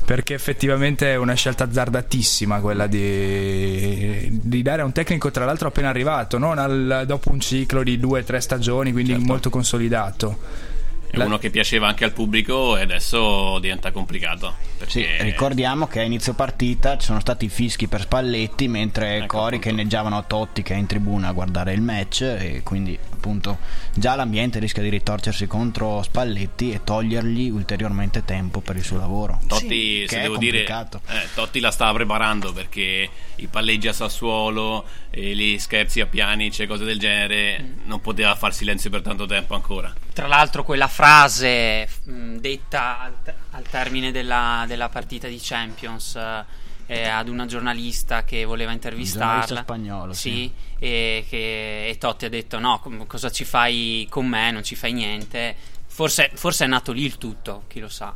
perché 0.04 0.35
effettivamente 0.35 1.12
è 1.12 1.16
una 1.16 1.33
scelta 1.33 1.64
azzardatissima 1.64 2.61
quella 2.61 2.87
di, 2.87 4.28
di 4.42 4.61
dare 4.61 4.83
a 4.83 4.85
un 4.85 4.92
tecnico 4.92 5.30
tra 5.30 5.47
l'altro 5.47 5.68
appena 5.68 5.88
arrivato, 5.88 6.37
non 6.37 6.59
al- 6.59 7.04
dopo 7.07 7.30
un 7.30 7.40
ciclo 7.40 7.83
di 7.83 7.99
due 7.99 8.21
o 8.21 8.25
tre 8.25 8.40
stagioni, 8.40 8.92
quindi 8.92 9.16
molto 9.16 9.49
consolidato. 9.49 10.76
È 11.11 11.17
La- 11.17 11.25
uno 11.25 11.38
che 11.38 11.50
piaceva 11.50 11.88
anche 11.88 12.05
al 12.05 12.12
pubblico 12.12 12.77
e 12.77 12.83
adesso 12.83 13.59
diventa 13.61 13.91
complicato. 13.93 14.55
Sì, 14.87 15.00
Perché 15.03 15.23
ricordiamo 15.25 15.87
che 15.88 16.00
a 16.00 16.03
inizio 16.03 16.35
partita 16.35 16.97
ci 16.99 17.07
sono 17.07 17.19
stati 17.21 17.49
fischi 17.49 17.88
per 17.88 18.03
Spalletti 18.03 18.69
mentre 18.69 19.17
Ecco, 19.19 19.38
cori 19.38 19.59
che 19.59 19.71
inneggiavano 19.71 20.25
Totti 20.27 20.62
che 20.62 20.75
è 20.75 20.77
in 20.77 20.87
tribuna 20.87 21.29
a 21.29 21.33
guardare 21.33 21.73
il 21.73 21.81
match 21.81 22.21
e 22.23 22.61
quindi 22.62 22.97
appunto 23.29 23.59
già 23.93 24.15
l'ambiente 24.15 24.59
rischia 24.59 24.83
di 24.83 24.89
ritorcersi 24.89 25.47
contro 25.47 26.03
Spalletti 26.03 26.73
e 26.73 26.83
togliergli 26.83 27.51
ulteriormente 27.51 28.25
tempo 28.25 28.61
per 28.61 28.77
il 28.77 28.85
suo 28.85 28.97
lavoro. 28.97 29.39
Totti, 29.47 30.01
Che 30.03 30.07
se 30.09 30.19
è 30.21 30.23
devo 30.23 30.39
dire, 30.39 30.65
complicato. 30.65 31.01
eh, 31.09 31.29
Totti 31.35 31.61
la 31.61 31.71
stava 31.71 31.93
preparando 31.93 32.53
perché 32.55 33.09
i 33.37 33.47
palleggi 33.49 33.87
a 33.89 33.93
Sassuolo, 33.93 34.85
e 35.11 35.35
gli 35.35 35.59
scherzi 35.59 36.01
a 36.01 36.07
Pjanic 36.07 36.61
e 36.61 36.67
cose 36.67 36.85
del 36.85 36.99
genere, 36.99 37.37
Mm. 37.61 37.87
non 37.89 38.01
poteva 38.01 38.35
far 38.35 38.55
silenzio 38.55 38.89
per 38.91 39.03
tanto 39.03 39.27
tempo 39.27 39.55
ancora. 39.55 39.93
Tra 40.13 40.27
l'altro 40.27 40.65
quella 40.65 40.89
frase 40.89 41.89
mh, 42.05 42.37
detta 42.37 43.01
al, 43.01 43.15
al 43.53 43.63
termine 43.69 44.11
della, 44.11 44.65
della 44.67 44.89
partita 44.89 45.29
di 45.29 45.39
Champions 45.41 46.15
eh, 46.17 46.45
eh, 46.88 47.07
ad 47.07 47.28
una 47.28 47.45
giornalista 47.45 48.25
che 48.25 48.45
voleva 48.45 48.73
intervistarla. 48.73 49.45
giornalista 49.45 49.62
spagnolo, 49.62 50.12
sì. 50.14 50.50
e, 50.78 51.25
che, 51.28 51.87
e 51.87 51.97
Totti 51.99 52.25
ha 52.25 52.30
detto 52.30 52.59
no, 52.59 52.80
com- 52.83 53.07
cosa 53.07 53.28
ci 53.28 53.45
fai 53.45 54.07
con 54.09 54.26
me, 54.26 54.50
non 54.50 54.62
ci 54.62 54.75
fai 54.75 54.92
niente. 54.92 55.54
Forse, 55.87 56.30
forse 56.33 56.64
è 56.64 56.68
nato 56.68 56.92
lì 56.92 57.04
il 57.04 57.18
tutto, 57.18 57.62
chi 57.68 57.78
lo 57.80 57.88
sa. 57.88 58.14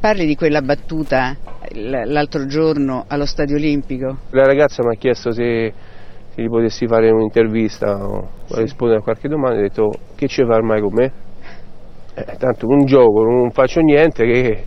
Parli 0.00 0.24
di 0.24 0.34
quella 0.34 0.62
battuta 0.62 1.36
l- 1.72 2.02
l'altro 2.06 2.46
giorno 2.46 3.04
allo 3.06 3.26
Stadio 3.26 3.56
Olimpico. 3.56 4.16
La 4.30 4.44
ragazza 4.44 4.82
mi 4.82 4.94
ha 4.94 4.98
chiesto 4.98 5.30
se, 5.30 5.74
se 6.34 6.42
gli 6.42 6.48
potessi 6.48 6.86
fare 6.86 7.10
un'intervista 7.10 7.96
o 7.96 8.30
rispondere 8.54 9.00
a 9.00 9.02
qualche 9.02 9.28
domanda, 9.28 9.58
ho 9.58 9.62
detto 9.62 9.90
che 10.14 10.26
ci 10.26 10.42
fai 10.42 10.62
mai 10.62 10.80
con 10.80 10.92
me? 10.94 11.12
Eh, 12.14 12.36
tanto 12.38 12.66
un 12.66 12.86
gioco, 12.86 13.24
non 13.24 13.50
faccio 13.50 13.80
niente, 13.80 14.24
che 14.24 14.64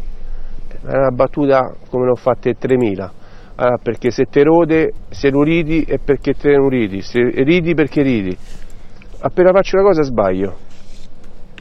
è 0.83 0.95
una 0.95 1.09
battuta 1.09 1.73
come 1.89 2.05
l'ho 2.05 2.15
fatte 2.15 2.53
3000. 2.53 3.21
Allora, 3.55 3.77
perché 3.77 4.10
se 4.12 4.25
te 4.25 4.43
rode, 4.43 4.91
se 5.10 5.29
non 5.29 5.43
ridi 5.43 5.81
è 5.83 5.98
perché 6.00 6.33
te 6.33 6.55
non 6.55 6.69
ridi, 6.69 7.01
se 7.01 7.19
ridi 7.22 7.74
perché 7.74 8.01
ridi. 8.01 8.36
Appena 9.19 9.51
faccio 9.51 9.77
una 9.77 9.86
cosa 9.86 10.01
sbaglio. 10.03 10.57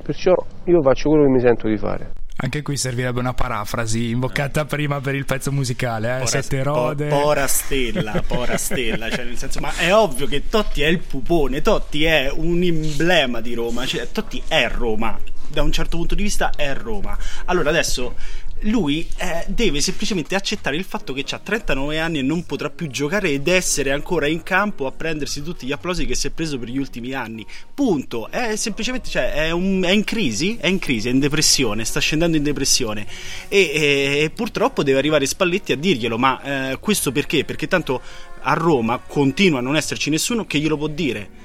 Perciò 0.02 0.32
io 0.64 0.82
faccio 0.82 1.10
quello 1.10 1.24
che 1.26 1.30
mi 1.30 1.40
sento 1.40 1.68
di 1.68 1.76
fare. 1.76 2.12
Anche 2.34 2.62
qui 2.62 2.76
servirebbe 2.76 3.20
una 3.20 3.34
parafrasi 3.34 4.08
invocata 4.10 4.64
prima 4.64 5.00
per 5.00 5.14
il 5.14 5.24
pezzo 5.26 5.52
musicale, 5.52 6.08
eh? 6.08 6.18
Pora- 6.20 6.26
Sette 6.26 6.62
rode. 6.62 7.06
po- 7.06 7.20
Pora 7.20 7.46
stella, 7.46 8.22
pora 8.26 8.56
stella, 8.56 9.10
cioè 9.10 9.24
nel 9.24 9.36
senso, 9.36 9.60
ma 9.60 9.76
è 9.76 9.94
ovvio 9.94 10.26
che 10.26 10.48
Totti 10.48 10.82
è 10.82 10.88
il 10.88 10.98
pupone, 11.00 11.60
Totti 11.60 12.04
è 12.04 12.32
un 12.34 12.62
emblema 12.62 13.40
di 13.40 13.54
Roma, 13.54 13.84
cioè 13.86 14.08
Totti 14.10 14.42
è 14.48 14.68
Roma, 14.68 15.16
da 15.50 15.62
un 15.62 15.70
certo 15.70 15.98
punto 15.98 16.16
di 16.16 16.22
vista 16.24 16.50
è 16.56 16.74
Roma. 16.74 17.16
Allora 17.44 17.68
adesso 17.68 18.14
lui 18.62 19.06
eh, 19.16 19.44
deve 19.48 19.80
semplicemente 19.80 20.34
accettare 20.34 20.76
il 20.76 20.84
fatto 20.84 21.12
che 21.12 21.24
ha 21.30 21.38
39 21.38 21.98
anni 21.98 22.18
e 22.18 22.22
non 22.22 22.44
potrà 22.44 22.70
più 22.70 22.88
giocare 22.88 23.30
ed 23.30 23.48
essere 23.48 23.92
ancora 23.92 24.26
in 24.26 24.42
campo 24.42 24.86
a 24.86 24.92
prendersi 24.92 25.42
tutti 25.42 25.66
gli 25.66 25.72
applausi 25.72 26.06
che 26.06 26.14
si 26.14 26.26
è 26.28 26.30
preso 26.30 26.58
per 26.58 26.68
gli 26.68 26.78
ultimi 26.78 27.12
anni. 27.12 27.44
Punto. 27.74 28.28
È 28.30 28.56
semplicemente, 28.56 29.08
cioè, 29.08 29.32
è, 29.32 29.50
un- 29.50 29.82
è 29.84 29.90
in 29.90 30.04
crisi, 30.04 30.56
è 30.60 30.66
in 30.66 30.78
crisi, 30.78 31.08
è 31.08 31.10
in 31.10 31.18
depressione, 31.18 31.84
sta 31.84 32.00
scendendo 32.00 32.36
in 32.36 32.42
depressione. 32.42 33.06
E, 33.48 33.58
e- 33.58 34.22
e 34.22 34.30
purtroppo 34.30 34.82
deve 34.82 34.98
arrivare 34.98 35.26
Spalletti 35.26 35.72
a 35.72 35.76
dirglielo. 35.76 36.18
Ma 36.18 36.70
eh, 36.70 36.78
questo 36.78 37.12
perché? 37.12 37.44
Perché 37.44 37.66
tanto 37.68 38.00
a 38.42 38.54
Roma 38.54 38.98
continua 38.98 39.58
a 39.58 39.62
non 39.62 39.76
esserci 39.76 40.10
nessuno 40.10 40.46
che 40.46 40.58
glielo 40.58 40.76
può 40.76 40.88
dire. 40.88 41.40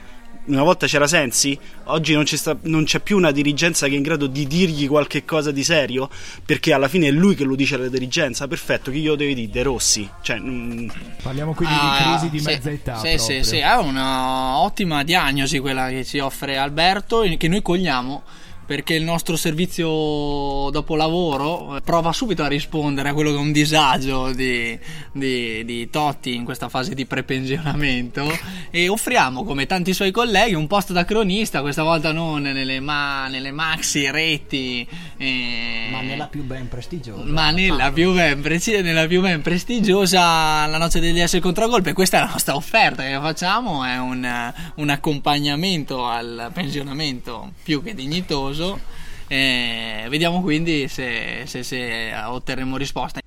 Una 0.48 0.64
volta 0.64 0.88
c'era 0.88 1.08
Sensi, 1.08 1.58
oggi 1.86 2.14
non 2.14 2.24
c'è, 2.24 2.38
sta- 2.38 2.58
non 2.64 2.86
c'è 2.86 3.00
più 3.02 3.18
una 3.18 3.32
dirigenza 3.32 3.88
che 3.88 3.94
è 3.94 3.98
in 3.98 4.02
grado 4.02 4.28
di 4.28 4.48
dirgli 4.48 4.88
qualche 4.88 5.26
cosa 5.26 5.52
di 5.52 5.64
serio, 5.64 6.10
perché 6.46 6.72
alla 6.74 6.88
fine 6.88 7.08
è 7.08 7.12
lui 7.12 7.36
che 7.36 7.44
lo 7.44 7.56
dice 7.56 7.76
alla 7.76 7.90
dirigenza. 7.90 8.48
Perfetto, 8.48 8.90
chi 8.90 9.00
glielo 9.02 9.16
deve 9.16 9.34
dire? 9.34 9.50
De 9.52 9.64
Rossi. 9.64 10.10
Cioè, 10.22 10.40
mm, 10.40 10.88
Parliamo 11.22 11.54
quindi 11.54 11.76
Ah, 11.78 11.98
di 11.98 12.04
crisi 12.04 12.30
di 12.30 12.40
sì, 12.40 12.46
mezza 12.46 12.70
età. 12.72 12.96
Sì, 12.98 13.08
sì, 13.10 13.16
proprio. 13.16 13.44
sì, 13.44 13.58
è 13.58 13.76
una 13.76 14.58
ottima 14.60 15.04
diagnosi 15.04 15.60
quella 15.60 15.90
che 15.90 16.06
ci 16.06 16.20
offre 16.20 16.58
Alberto 16.58 17.22
che 17.38 17.48
noi 17.48 17.62
cogliamo 17.62 18.24
perché 18.68 18.94
il 18.96 19.04
nostro 19.04 19.38
servizio 19.38 20.70
dopo 20.72 20.96
lavoro 20.96 21.78
eh, 21.78 21.82
prova 21.82 22.12
subito 22.12 22.44
a 22.44 22.48
rispondere 22.48 23.10
a 23.10 23.14
quello 23.14 23.32
che 23.32 23.38
è 23.38 23.40
un 23.40 23.52
disagio 23.54 24.34
di, 24.34 24.78
di- 25.14 25.64
di 25.64 25.90
Totti 25.90 26.36
in 26.36 26.44
questa 26.44 26.68
fase 26.68 26.94
di 26.94 27.06
prepensionamento. 27.06 28.30
E 28.70 28.90
offriamo 28.90 29.46
come 29.46 29.66
tanti 29.66 29.94
suoi 29.94 30.12
colleghi 30.12 30.54
un 30.54 30.68
posto 30.68 30.92
da 30.92 31.06
cronista, 31.06 31.62
questa 31.62 31.84
volta 31.84 32.12
non 32.12 32.42
nelle, 32.42 32.80
ma- 32.82 33.28
nelle 33.30 33.52
maxi 33.52 34.12
reti 34.12 34.86
eh, 35.16 35.88
Ma 35.90 36.02
nella 36.02 36.28
più 36.28 36.44
ben 36.44 36.68
prestigiosa. 36.68 37.24
ma 37.26 37.50
nella 37.52 37.92
più, 37.92 38.14
ben 38.14 38.42
preci- 38.42 38.82
nella 38.82 39.08
più 39.08 39.22
ben 39.22 39.42
prestigiosa 39.42 40.66
la 40.66 40.78
noce 40.78 41.00
degli 41.00 41.26
S 41.26 41.40
contragolpe. 41.42 41.94
Questa 41.94 42.18
è 42.18 42.20
la 42.20 42.30
nostra 42.32 42.56
offerta 42.56 43.04
che 43.04 43.14
facciamo 43.22 43.86
è 43.86 43.98
un, 43.98 44.54
un 44.76 44.90
accompagnamento 44.90 46.06
al 46.06 46.52
pensionamento 46.54 47.54
più 47.64 47.82
che 47.82 47.94
dignitoso 47.96 48.57
e 49.28 50.06
vediamo 50.10 50.42
quindi 50.42 50.88
se, 50.88 51.44
se- 51.46 51.64
se 51.64 52.12
otterremo 52.28 52.78
risposta 52.78 53.20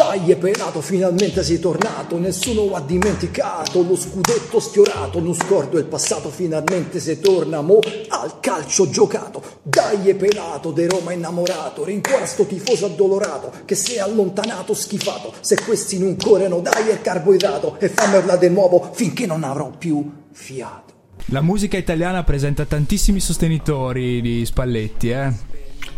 È 0.00 0.36
pelato, 0.36 0.80
finalmente 0.80 1.42
sei 1.42 1.58
tornato, 1.58 2.16
nessuno 2.18 2.74
ha 2.74 2.80
dimenticato 2.80 3.82
lo 3.82 3.94
scudetto 3.94 4.58
sfiorato, 4.58 5.20
non 5.20 5.34
scordo 5.34 5.76
il 5.76 5.84
passato, 5.84 6.30
finalmente 6.30 6.98
se 6.98 7.20
torna 7.20 7.60
mo 7.60 7.80
al 8.08 8.40
calcio 8.40 8.88
giocato. 8.88 9.42
Dai, 9.62 10.08
è 10.08 10.14
pelato, 10.14 10.70
De 10.70 10.88
Roma 10.88 11.12
innamorato, 11.12 11.84
rincuora 11.84 12.24
sto 12.24 12.46
tifoso 12.46 12.86
addolorato, 12.86 13.52
che 13.64 13.74
si 13.74 13.94
è 13.94 13.98
allontanato 13.98 14.72
schifato, 14.72 15.34
se 15.40 15.60
questi 15.62 15.98
non 15.98 16.16
corrono, 16.16 16.60
dai 16.60 16.88
il 16.88 17.02
carboidrato 17.02 17.76
e 17.78 17.88
fammela 17.88 18.36
di 18.36 18.48
nuovo 18.48 18.90
finché 18.92 19.26
non 19.26 19.44
avrò 19.44 19.70
più 19.70 20.10
fiato. 20.32 20.92
La 21.26 21.42
musica 21.42 21.76
italiana 21.76 22.24
presenta 22.24 22.64
tantissimi 22.64 23.20
sostenitori 23.20 24.20
di 24.22 24.46
Spalletti, 24.46 25.10
eh. 25.10 25.49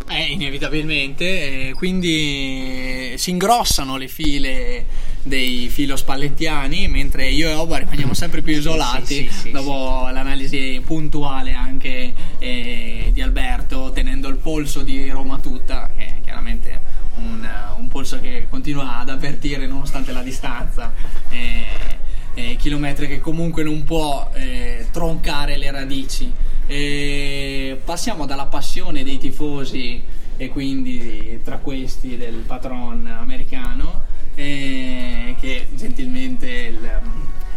Eh, 0.08 0.32
inevitabilmente, 0.32 1.68
eh, 1.68 1.72
quindi 1.74 3.14
si 3.16 3.30
ingrossano 3.30 3.96
le 3.96 4.08
file 4.08 4.84
dei 5.22 5.68
filo 5.68 5.96
spallettiani, 5.96 6.88
mentre 6.88 7.28
io 7.28 7.48
e 7.48 7.54
Oba 7.54 7.78
rimaniamo 7.78 8.12
sempre 8.12 8.42
più 8.42 8.56
isolati 8.56 9.28
sì, 9.28 9.28
sì, 9.30 9.50
dopo 9.50 10.08
l'analisi 10.12 10.82
puntuale 10.84 11.54
anche 11.54 12.12
eh, 12.38 13.10
di 13.12 13.22
Alberto, 13.22 13.92
tenendo 13.92 14.28
il 14.28 14.36
polso 14.36 14.82
di 14.82 15.08
Roma 15.10 15.38
tutta, 15.38 15.90
che 15.96 16.04
è 16.06 16.14
chiaramente 16.22 16.80
un, 17.16 17.48
un 17.78 17.88
polso 17.88 18.20
che 18.20 18.46
continua 18.50 18.98
ad 18.98 19.08
avvertire 19.10 19.66
nonostante 19.66 20.12
la 20.12 20.22
distanza. 20.22 20.92
eh, 21.30 22.00
eh, 22.34 22.56
chilometri 22.56 23.08
che 23.08 23.20
comunque 23.20 23.62
non 23.62 23.84
può 23.84 24.30
eh, 24.34 24.86
troncare 24.90 25.56
le 25.56 25.70
radici. 25.70 26.30
E 26.74 27.78
passiamo 27.84 28.24
dalla 28.24 28.46
passione 28.46 29.04
dei 29.04 29.18
tifosi 29.18 30.02
e 30.38 30.48
quindi 30.48 31.38
tra 31.44 31.58
questi 31.58 32.16
del 32.16 32.44
patron 32.46 33.06
americano 33.06 34.04
eh, 34.34 35.36
che 35.38 35.66
gentilmente 35.74 36.48
il, 36.48 37.00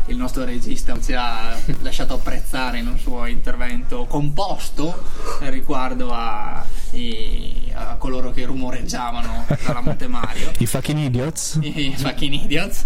il 0.08 0.17
nostro 0.17 0.43
regista 0.43 0.99
ci 1.01 1.13
ha 1.13 1.58
lasciato 1.82 2.15
apprezzare 2.15 2.80
in 2.80 2.88
un 2.88 2.97
suo 2.99 3.25
intervento 3.25 4.04
composto 4.04 5.01
riguardo 5.43 6.12
a, 6.12 6.65
i- 6.91 7.71
a 7.73 7.95
coloro 7.95 8.32
che 8.32 8.43
rumoreggiavano 8.43 9.45
dalla 9.65 9.80
Monte 9.80 10.08
Mario 10.08 10.51
I 10.60 10.65
fucking 10.65 10.99
idiots. 10.99 11.58
i 11.62 11.93
fucking 11.95 12.34
idiots. 12.34 12.86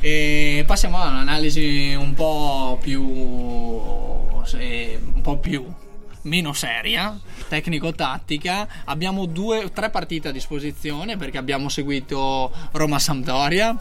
E 0.00 0.64
passiamo 0.66 0.96
a 0.98 1.06
un'analisi 1.08 1.94
un 1.96 2.14
po' 2.14 2.78
più. 2.82 4.26
Eh, 4.54 4.98
un 5.14 5.20
po' 5.20 5.38
più. 5.38 5.64
meno 6.22 6.52
seria, 6.52 7.18
tecnico-tattica. 7.48 8.68
Abbiamo 8.84 9.26
due, 9.26 9.70
tre 9.72 9.90
partite 9.90 10.28
a 10.28 10.32
disposizione 10.32 11.16
perché 11.16 11.38
abbiamo 11.38 11.68
seguito 11.68 12.52
Roma-Sampdoria 12.72 13.76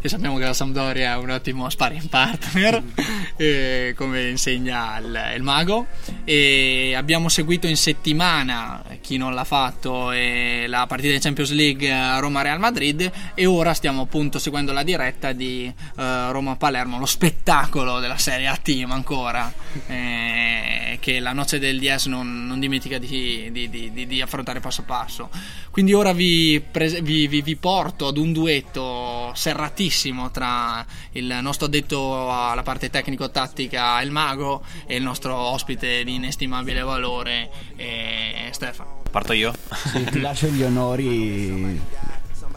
e 0.00 0.08
sappiamo 0.08 0.38
che 0.38 0.44
la 0.44 0.54
Sampdoria 0.54 1.12
è 1.12 1.16
un 1.16 1.30
ottimo 1.30 1.68
sparring 1.68 2.08
partner, 2.08 2.82
eh, 3.36 3.94
come 3.96 4.28
insegna 4.28 4.98
il, 4.98 5.32
il 5.36 5.42
mago. 5.42 5.86
E 6.24 6.94
abbiamo 6.96 7.28
seguito 7.28 7.66
in 7.66 7.76
settimana, 7.76 8.82
chi 9.00 9.16
non 9.16 9.34
l'ha 9.34 9.44
fatto, 9.44 10.10
eh, 10.10 10.64
la 10.66 10.86
partita 10.86 11.12
di 11.12 11.20
Champions 11.20 11.52
League 11.52 11.86
eh, 11.86 12.20
Roma-Real 12.20 12.58
Madrid 12.58 13.10
e 13.34 13.46
ora 13.46 13.74
stiamo 13.74 14.02
appunto 14.02 14.38
seguendo 14.38 14.72
la 14.72 14.82
diretta 14.82 15.32
di 15.32 15.66
eh, 15.66 16.32
Roma-Palermo, 16.32 16.98
lo 16.98 17.06
spettacolo 17.06 18.00
della 18.00 18.18
Serie 18.18 18.46
A 18.46 18.56
Team 18.56 18.90
ancora, 18.92 19.52
eh, 19.86 20.98
che 21.00 21.20
la 21.20 21.32
noce 21.32 21.58
del 21.58 21.78
DS 21.78 22.06
non, 22.06 22.46
non 22.46 22.58
dimentica 22.58 22.98
di, 22.98 23.06
di- 23.10 23.68
di- 23.68 23.92
di- 23.92 24.06
di 24.06 24.20
affrontare 24.20 24.60
passo 24.60 24.82
passo. 24.82 25.28
Quindi 25.70 25.92
ora 25.92 26.12
vi, 26.12 26.60
pres- 26.60 27.00
vi- 27.00 27.26
vi- 27.26 27.42
vi 27.42 27.56
porto 27.56 28.06
ad 28.08 28.16
un 28.16 28.32
duetto 28.32 29.32
serratissimo 29.34 30.30
tra 30.30 30.84
il 31.12 31.38
nostro 31.40 31.66
addetto 31.66 32.30
alla 32.30 32.62
parte 32.62 32.90
tecnico-tattica, 32.90 34.00
il 34.02 34.10
mago, 34.10 34.62
e 34.86 34.96
il 34.96 35.02
nostro 35.02 35.34
ospite 35.36 36.04
di 36.04 36.14
inestimabile 36.14 36.80
valore, 36.82 37.50
eh, 37.76 38.48
Stefano. 38.52 39.02
Parto 39.10 39.32
io? 39.32 39.52
Sì, 39.92 40.04
ti 40.04 40.20
lascio 40.20 40.46
gli 40.48 40.62
onori. 40.62 41.98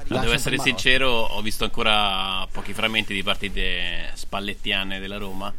No, 0.06 0.20
devo 0.20 0.34
essere 0.34 0.60
sincero, 0.60 1.10
ho 1.10 1.42
visto 1.42 1.64
ancora 1.64 2.46
pochi 2.52 2.74
frammenti 2.74 3.14
di 3.14 3.24
partite 3.24 4.12
spallettiane 4.14 5.00
della 5.00 5.18
Roma, 5.18 5.52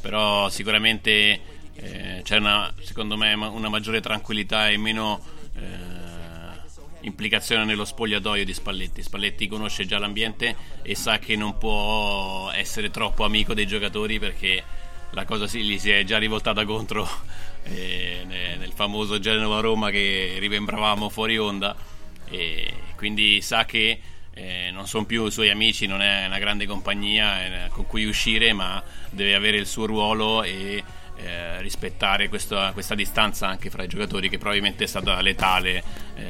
però 0.00 0.50
sicuramente 0.50 1.40
eh, 1.76 2.20
c'è 2.22 2.38
una, 2.38 2.72
secondo 2.80 3.16
me 3.16 3.32
una 3.34 3.68
maggiore 3.68 4.00
tranquillità 4.00 4.68
e 4.68 4.76
meno 4.76 5.20
eh, 5.56 5.62
implicazione 7.00 7.64
nello 7.64 7.84
spogliatoio 7.84 8.44
di 8.44 8.54
Spalletti. 8.54 9.02
Spalletti 9.02 9.46
conosce 9.46 9.86
già 9.86 9.98
l'ambiente 9.98 10.56
e 10.82 10.94
sa 10.94 11.18
che 11.18 11.36
non 11.36 11.58
può 11.58 12.50
essere 12.54 12.90
troppo 12.90 13.24
amico 13.24 13.54
dei 13.54 13.66
giocatori 13.66 14.18
perché 14.18 14.62
la 15.10 15.24
cosa 15.24 15.46
si, 15.46 15.62
gli 15.62 15.78
si 15.78 15.90
è 15.90 16.04
già 16.04 16.18
rivoltata 16.18 16.64
contro 16.64 17.08
eh, 17.64 18.24
ne- 18.26 18.56
nel 18.56 18.72
famoso 18.72 19.18
Genova-Roma 19.18 19.90
che 19.90 20.36
rimembravamo 20.38 21.08
fuori 21.08 21.38
onda 21.38 21.76
e 22.28 22.72
quindi 22.96 23.40
sa 23.42 23.64
che 23.64 24.00
eh, 24.36 24.70
non 24.72 24.88
sono 24.88 25.04
più 25.04 25.28
suoi 25.28 25.50
amici, 25.50 25.86
non 25.86 26.02
è 26.02 26.26
una 26.26 26.38
grande 26.38 26.66
compagnia 26.66 27.66
eh, 27.66 27.68
con 27.68 27.86
cui 27.86 28.04
uscire, 28.04 28.52
ma 28.52 28.82
deve 29.10 29.34
avere 29.34 29.58
il 29.58 29.66
suo 29.66 29.86
ruolo 29.86 30.42
e 30.42 30.82
eh, 31.16 31.60
rispettare 31.62 32.28
questa, 32.28 32.72
questa 32.72 32.94
distanza 32.94 33.48
anche 33.48 33.70
fra 33.70 33.82
i 33.82 33.88
giocatori 33.88 34.28
che 34.28 34.38
probabilmente 34.38 34.84
è 34.84 34.86
stata 34.86 35.20
letale 35.20 35.82
eh, 36.16 36.24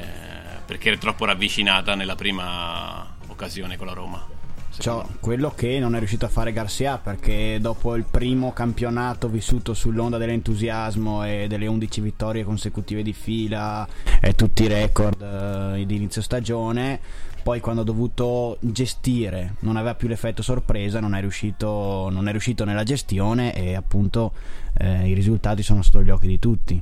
perché 0.65 0.89
era 0.89 0.97
troppo 0.97 1.25
ravvicinata 1.25 1.95
nella 1.95 2.15
prima 2.15 3.15
occasione 3.27 3.77
con 3.77 3.87
la 3.87 3.93
Roma. 3.93 4.33
Ciò, 4.77 5.07
quello 5.21 5.51
che 5.51 5.79
non 5.79 5.95
è 5.95 5.99
riuscito 5.99 6.25
a 6.25 6.29
fare 6.29 6.51
Garcia 6.51 6.97
perché 6.97 7.59
dopo 7.61 7.95
il 7.95 8.03
primo 8.03 8.51
campionato 8.51 9.29
vissuto 9.29 9.73
sull'onda 9.73 10.17
dell'entusiasmo 10.17 11.23
e 11.25 11.45
delle 11.47 11.67
11 11.67 12.01
vittorie 12.01 12.43
consecutive 12.43 13.01
di 13.01 13.13
fila 13.13 13.87
e 14.19 14.35
tutti 14.35 14.63
i 14.63 14.67
record 14.67 15.21
eh, 15.21 15.85
di 15.85 15.95
inizio 15.95 16.21
stagione 16.21 16.99
poi 17.45 17.59
quando 17.59 17.81
ha 17.81 17.85
dovuto 17.85 18.57
gestire 18.59 19.53
non 19.59 19.75
aveva 19.75 19.93
più 19.93 20.07
l'effetto 20.07 20.41
sorpresa 20.41 20.99
non 20.99 21.13
è 21.13 21.19
riuscito, 21.19 22.09
non 22.11 22.27
è 22.27 22.31
riuscito 22.31 22.65
nella 22.65 22.81
gestione 22.81 23.53
e 23.53 23.75
appunto 23.75 24.31
eh, 24.79 25.07
i 25.07 25.13
risultati 25.13 25.61
sono 25.61 25.83
sotto 25.83 26.01
gli 26.01 26.09
occhi 26.09 26.25
di 26.25 26.39
tutti 26.39 26.81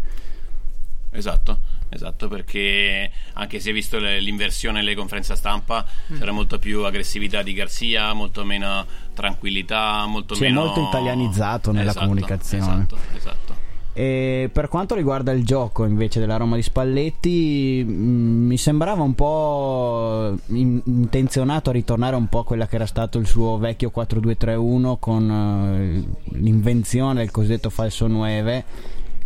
Esatto, 1.15 1.59
esatto, 1.89 2.27
perché 2.29 3.11
anche 3.33 3.59
se 3.59 3.67
hai 3.69 3.73
visto 3.75 3.99
le- 3.99 4.19
l'inversione 4.21 4.79
nelle 4.79 4.95
conferenze 4.95 5.35
stampa, 5.35 5.85
Mm. 6.11 6.17
c'era 6.17 6.31
molto 6.31 6.57
più 6.59 6.85
aggressività 6.85 7.43
di 7.43 7.53
Garzia, 7.53 8.13
molto 8.13 8.43
meno 8.45 8.85
tranquillità, 9.13 10.05
molto 10.07 10.33
si 10.33 10.43
è 10.45 10.47
meno... 10.47 10.63
molto 10.63 10.81
italianizzato 10.87 11.71
nella 11.71 11.89
Esatto, 11.91 12.05
comunicazione 12.05 12.63
Esatto, 12.87 12.97
esatto. 13.15 13.55
E 13.95 14.49
per 14.51 14.69
quanto 14.69 14.95
riguarda 14.95 15.31
il 15.31 15.45
gioco 15.45 15.85
invece 15.85 16.19
della 16.19 16.37
Roma 16.37 16.55
di 16.55 16.63
Spalletti, 16.63 17.83
mh, 17.85 17.91
mi 17.91 18.57
sembrava 18.57 19.03
un 19.03 19.13
po' 19.13 20.35
in- 20.47 20.81
intenzionato 20.83 21.69
a 21.69 21.73
ritornare 21.73 22.15
un 22.15 22.27
po' 22.27 22.39
a 22.39 22.43
quella 22.45 22.65
che 22.67 22.75
era 22.75 22.87
stato 22.87 23.19
il 23.19 23.27
suo 23.27 23.57
vecchio 23.59 23.91
4-2-3-1 23.95 24.95
con 24.99 25.29
eh, 25.29 26.37
l'invenzione 26.39 27.19
del 27.19 27.29
cosiddetto 27.29 27.69
falso 27.69 28.07
9 28.07 28.65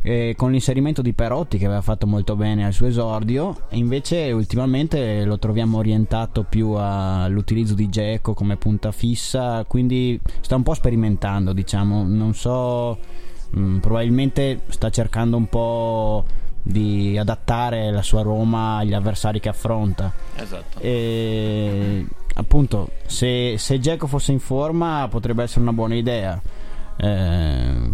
e 0.01 0.36
con 0.38 0.51
l'inserimento 0.51 1.01
di 1.01 1.12
Perotti 1.12 1.58
che 1.58 1.65
aveva 1.65 1.82
fatto 1.82 2.08
molto 2.08 2.36
bene 2.36 2.65
al 2.65 2.73
suo 2.73 2.88
esordio. 2.88 3.63
E 3.69 3.77
invece 3.77 4.32
ultimamente 4.32 5.23
lo 5.25 5.39
troviamo 5.39 5.77
orientato 5.77 6.43
più 6.43 6.71
all'utilizzo 6.71 7.73
di 7.73 7.89
Geco 7.89 8.34
come 8.34 8.58
punta 8.58 8.91
fissa. 8.91 9.65
Quindi 9.65 10.19
sta 10.41 10.56
un 10.56 10.63
po' 10.63 10.73
sperimentando 10.73 11.53
diciamo. 11.53 12.03
Non 12.03 12.34
so 12.34 12.97
mm, 13.58 13.78
probabilmente 13.78 14.62
sta 14.70 14.89
cercando 14.89 15.38
un 15.38 15.48
po' 15.48 16.26
di 16.62 17.17
adattare 17.17 17.91
la 17.91 18.02
sua 18.02 18.22
Roma 18.22 18.78
agli 18.78 18.93
avversari 18.93 19.39
che 19.39 19.50
affronta. 19.50 20.12
Esatto. 20.36 20.80
e 20.80 22.06
appunto 22.36 22.89
se, 23.06 23.56
se 23.58 23.80
Geco 23.80 24.06
fosse 24.06 24.32
in 24.32 24.39
forma 24.39 25.08
potrebbe 25.10 25.43
essere 25.43 25.62
una 25.62 25.74
buona 25.74 25.96
idea. 25.96 26.39
Eh, 26.98 27.91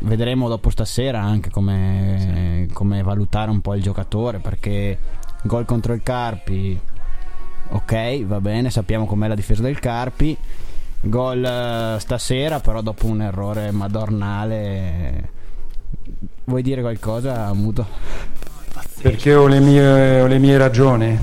vedremo 0.00 0.48
dopo 0.48 0.70
stasera 0.70 1.20
anche 1.20 1.50
come, 1.50 2.68
come 2.72 3.02
valutare 3.02 3.50
un 3.50 3.60
po' 3.60 3.74
il 3.74 3.82
giocatore 3.82 4.38
perché 4.38 4.98
gol 5.42 5.64
contro 5.64 5.92
il 5.94 6.02
Carpi 6.02 6.78
ok 7.68 8.24
va 8.24 8.40
bene 8.40 8.70
sappiamo 8.70 9.06
com'è 9.06 9.28
la 9.28 9.34
difesa 9.34 9.62
del 9.62 9.78
Carpi 9.78 10.36
gol 11.00 11.44
eh, 11.44 12.00
stasera 12.00 12.60
però 12.60 12.80
dopo 12.80 13.06
un 13.06 13.22
errore 13.22 13.70
madornale 13.70 15.30
vuoi 16.44 16.62
dire 16.62 16.80
qualcosa 16.80 17.52
Muto? 17.52 17.86
Perché 19.00 19.34
ho 19.34 19.46
le 19.46 19.60
mie, 19.60 20.20
ho 20.20 20.26
le 20.26 20.38
mie 20.38 20.56
ragioni, 20.56 21.18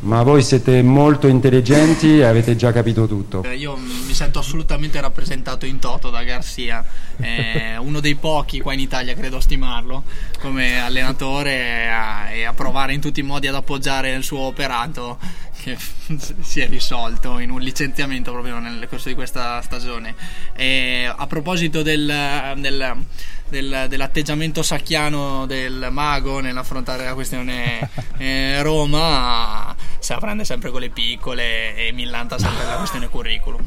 ma 0.00 0.22
voi 0.22 0.42
siete 0.42 0.82
molto 0.82 1.26
intelligenti 1.26 2.18
e 2.18 2.24
avete 2.24 2.54
già 2.56 2.72
capito 2.72 3.06
tutto. 3.06 3.42
Eh, 3.42 3.56
Io 3.56 3.76
mi 3.76 4.14
sento 4.14 4.38
assolutamente 4.38 5.00
rappresentato 5.00 5.66
in 5.66 5.78
toto 5.78 6.10
da 6.10 6.22
Garcia, 6.22 6.84
eh, 7.16 7.76
uno 7.78 8.00
dei 8.00 8.14
pochi 8.14 8.60
qua 8.60 8.72
in 8.72 8.80
Italia 8.80 9.14
credo 9.14 9.38
a 9.38 9.40
stimarlo 9.40 10.04
come 10.40 10.80
allenatore 10.80 11.50
e 11.50 11.86
a, 11.86 12.30
e 12.30 12.44
a 12.44 12.52
provare 12.52 12.94
in 12.94 13.00
tutti 13.00 13.20
i 13.20 13.24
modi 13.24 13.46
ad 13.46 13.54
appoggiare 13.54 14.12
il 14.12 14.22
suo 14.22 14.40
operato 14.40 15.18
che 15.62 15.76
si 16.40 16.60
è 16.60 16.68
risolto 16.68 17.38
in 17.38 17.50
un 17.50 17.60
licenziamento 17.60 18.32
proprio 18.32 18.58
nel 18.58 18.86
corso 18.88 19.08
di 19.08 19.14
questa 19.14 19.60
stagione. 19.62 20.14
E 20.54 21.12
a 21.14 21.26
proposito 21.26 21.82
del, 21.82 22.54
del- 22.56 23.04
del- 23.48 23.86
dell'atteggiamento 23.88 24.62
sacchiano 24.62 25.46
del 25.46 25.88
mago 25.90 26.40
nell'affrontare 26.40 27.04
la 27.04 27.14
questione 27.14 27.88
eh, 28.18 28.62
Roma, 28.62 29.74
la 30.06 30.18
prende 30.18 30.44
sempre 30.44 30.70
con 30.70 30.80
le 30.80 30.90
piccole 30.90 31.74
e 31.74 31.92
millanta 31.92 32.38
sempre 32.38 32.64
la 32.64 32.76
questione 32.76 33.08
curriculum. 33.08 33.62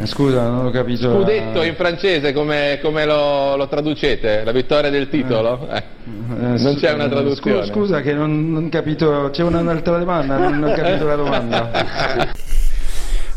Eh, 0.00 0.06
Scusa, 0.06 0.48
non 0.48 0.66
ho 0.66 0.70
capito. 0.70 1.12
Scudetto 1.20 1.62
in 1.62 1.74
francese 1.76 2.32
come, 2.32 2.78
come 2.82 3.04
lo, 3.04 3.54
lo 3.56 3.68
traducete? 3.68 4.42
La 4.44 4.52
vittoria 4.52 4.90
del 4.90 5.08
titolo? 5.08 5.68
Eh, 5.70 5.76
Eh, 6.06 6.62
non 6.62 6.76
c'è 6.78 6.92
una 6.92 7.08
traduzione. 7.08 7.60
Scusa, 7.66 7.72
scusa 7.72 8.00
che 8.00 8.12
non 8.12 8.62
ho 8.64 8.68
capito, 8.70 9.28
c'è 9.32 9.42
una- 9.42 9.60
un'altra 9.60 9.98
domanda, 9.98 10.36
non 10.36 10.62
ho 10.64 10.72
capito 10.74 11.06
la 11.06 11.16
domanda. 11.16 11.70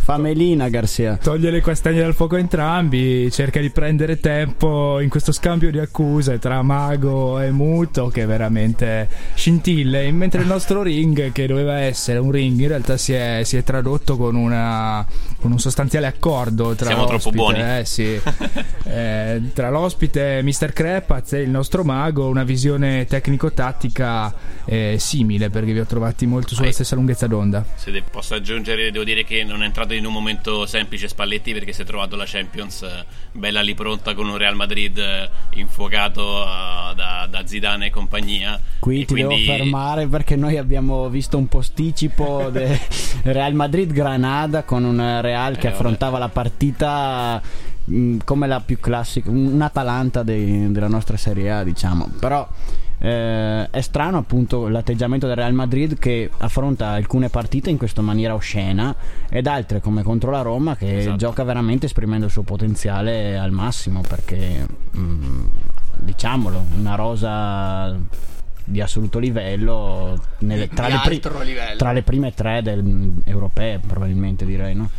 Famelina 0.08 0.70
Garcia 0.70 1.18
Toglie 1.22 1.52
le 1.52 1.60
castagne 1.62 2.00
dal 2.00 2.14
fuoco 2.14 2.36
a 2.36 2.40
entrambi, 2.40 3.30
cerca 3.30 3.60
di 3.60 3.70
prendere 3.72 4.22
tempo 4.22 5.02
in 5.02 5.10
questo 5.10 5.34
scambio 5.34 5.70
di 5.70 5.80
accuse 5.80 6.40
tra 6.40 6.62
Mago 6.62 7.42
e 7.42 7.52
Muto 7.52 8.08
che 8.08 8.26
veramente 8.26 9.10
scintille, 9.34 10.10
mentre 10.14 10.40
il 10.40 10.48
nostro 10.48 10.82
ring 10.82 11.34
che 11.34 11.46
doveva 11.46 11.80
essere 11.80 12.20
un 12.20 12.32
ring 12.32 12.58
in 12.58 12.70
realtà 12.70 12.96
si 12.96 13.12
è, 13.12 13.42
si 13.44 13.58
è 13.58 13.64
tradotto 13.64 14.16
con 14.16 14.36
una 14.36 15.06
con 15.40 15.52
un 15.52 15.60
sostanziale 15.60 16.08
accordo 16.08 16.74
tra 16.76 16.88
Siamo 16.88 17.06
troppo 17.06 17.30
l'ospite, 17.32 17.36
buoni. 17.38 17.80
eh, 17.80 17.86
sì. 17.86 18.20
Eh, 18.88 19.42
tra 19.54 19.70
l'ospite 19.70 20.42
Mr. 20.42 20.72
Crepaz 20.72 21.34
e 21.34 21.42
il 21.42 21.50
nostro 21.50 21.84
mago, 21.84 22.30
una 22.30 22.44
visione 22.46 23.06
tecnico-tattica 23.06 24.34
eh, 24.66 24.96
simile 24.98 25.50
perché 25.50 25.74
vi 25.74 25.80
ho 25.80 25.86
trovati 25.86 26.26
molto 26.26 26.56
sulla 26.56 26.72
stessa 26.72 26.96
lunghezza 26.96 27.28
d'onda. 27.28 27.66
Se 27.76 27.92
de- 27.92 28.02
posso 28.10 28.34
aggiungere, 28.34 28.90
devo 28.92 29.04
dire 29.04 29.26
che 29.26 29.44
non 29.44 29.64
è 29.64 29.66
entrato 29.66 29.94
in 29.94 30.06
un 30.06 30.14
momento 30.14 30.66
semplice 30.66 31.10
Spalletti 31.10 31.52
perché 31.52 31.74
si 31.74 31.82
è 31.82 31.86
trovato 31.86 32.16
la 32.16 32.24
Champions 32.26 32.82
eh, 32.84 33.06
bella 33.34 33.62
lì 33.62 33.74
pronta 33.76 34.14
con 34.14 34.30
un 34.30 34.38
Real 34.38 34.56
Madrid 34.56 34.98
eh, 34.98 35.30
infuocato 35.56 36.44
eh, 36.44 36.96
da, 36.96 37.28
da 37.30 37.42
Zidane 37.46 37.88
e 37.88 37.90
compagnia. 37.90 38.58
Qui 38.80 39.02
E 39.02 39.06
ti 39.06 39.14
quindi- 39.14 39.44
devo 39.46 39.58
fermare 39.58 40.08
perché 40.08 40.38
noi 40.38 40.58
abbiamo 40.58 41.10
visto 41.10 41.38
un 41.38 41.48
posticipo 41.50 42.48
del 42.52 42.80
Real 43.24 43.54
Madrid-Granada 43.54 44.64
con 44.64 44.86
un 44.86 45.20
Real 45.28 45.58
che 45.58 45.68
Eh, 45.68 45.72
affrontava 45.72 46.18
la 46.18 46.30
partita 46.30 47.42
mh, 47.86 48.18
come 48.24 48.48
la 48.48 48.60
più 48.62 48.80
classica, 48.80 49.30
un 49.30 49.62
Atalanta 49.62 50.24
dei- 50.24 50.72
della 50.72 50.88
nostra 50.88 51.18
Serie 51.18 51.52
A, 51.52 51.64
diciamo. 51.64 52.10
Però 52.20 52.48
eh, 53.00 53.70
è 53.70 53.82
strano 53.82 54.18
appunto 54.18 54.68
l'atteggiamento 54.68 55.28
del 55.28 55.36
Real 55.36 55.54
Madrid 55.54 56.00
che 56.00 56.30
affronta 56.40 56.88
alcune 56.90 57.30
partite 57.30 57.70
in 57.70 57.78
questa 57.78 58.02
maniera 58.02 58.34
oscena 58.34 58.96
ed 59.30 59.46
altre 59.46 59.82
come 59.82 60.02
contro 60.02 60.32
la 60.32 60.42
Roma 60.42 60.76
che 60.76 61.00
Esatto. 61.00 61.16
gioca 61.18 61.44
veramente 61.44 61.86
esprimendo 61.86 62.26
il 62.26 62.32
suo 62.32 62.42
potenziale 62.42 63.38
al 63.38 63.52
massimo 63.52 64.02
perché 64.02 64.66
mh, 64.92 65.46
diciamolo, 66.00 66.66
una 66.80 66.96
rosa 66.96 67.96
di 68.70 68.82
assoluto 68.82 69.18
livello 69.20 70.22
nelle- 70.40 70.68
tra, 70.68 70.88
le 70.90 71.00
pri- 71.04 71.22
livello. 71.46 71.78
tra 71.78 71.92
le 71.94 72.02
prime 72.04 72.34
tre 72.34 72.62
del- 72.62 73.14
europee 73.26 73.80
probabilmente 73.80 74.46
direi 74.46 74.76
no? 74.76 74.90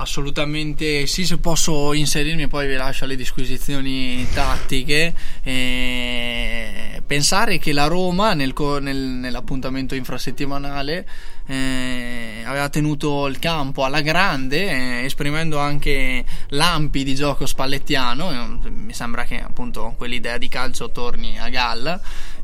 Assolutamente 0.00 1.06
sì, 1.08 1.26
se 1.26 1.38
posso 1.38 1.92
inserirmi 1.92 2.46
poi 2.46 2.68
vi 2.68 2.74
lascio 2.74 3.02
alle 3.04 3.16
disquisizioni 3.16 4.24
tattiche. 4.32 5.12
Eh, 5.42 7.02
pensare 7.04 7.58
che 7.58 7.72
la 7.72 7.86
Roma 7.86 8.32
nel 8.34 8.52
nel- 8.80 8.96
nell'appuntamento 8.96 9.94
infrasettimanale 9.96 11.08
eh, 11.48 12.42
aveva 12.44 12.68
tenuto 12.68 13.26
il 13.26 13.38
campo 13.38 13.84
alla 13.84 14.00
grande, 14.02 15.00
eh, 15.00 15.04
esprimendo 15.04 15.58
anche 15.58 16.24
lampi 16.50 17.02
di 17.02 17.14
gioco 17.14 17.46
spallettiano. 17.46 18.30
eh, 18.64 18.70
mi 18.70 18.92
sembra 18.92 19.24
che 19.24 19.40
appunto 19.42 19.94
quell'idea 19.96 20.38
di 20.38 20.48
calcio 20.48 20.90
torni 20.90 21.38
a 21.38 21.48
galla. 21.48 22.00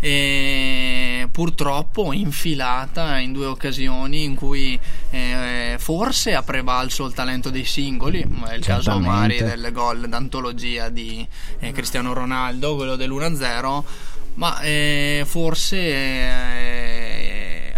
E 0.06 1.28
purtroppo 1.32 2.12
infilata 2.12 3.18
in 3.18 3.32
due 3.32 3.46
occasioni 3.46 4.24
in 4.24 4.34
cui 4.34 4.78
eh, 5.08 5.76
forse 5.78 6.34
ha 6.34 6.42
prevalso 6.42 7.06
il 7.06 7.14
talento 7.14 7.48
dei 7.48 7.64
singoli, 7.64 8.20
è 8.20 8.54
il 8.54 8.62
caso 8.62 8.90
Certamente. 8.90 9.08
Mari 9.08 9.38
del 9.38 9.72
gol 9.72 10.06
d'antologia 10.06 10.90
di 10.90 11.26
eh, 11.58 11.72
Cristiano 11.72 12.12
Ronaldo, 12.12 12.76
quello 12.76 12.96
dell'1-0, 12.96 13.82
ma 14.34 14.60
eh, 14.60 15.24
forse 15.26 15.78
eh, 15.78 17.74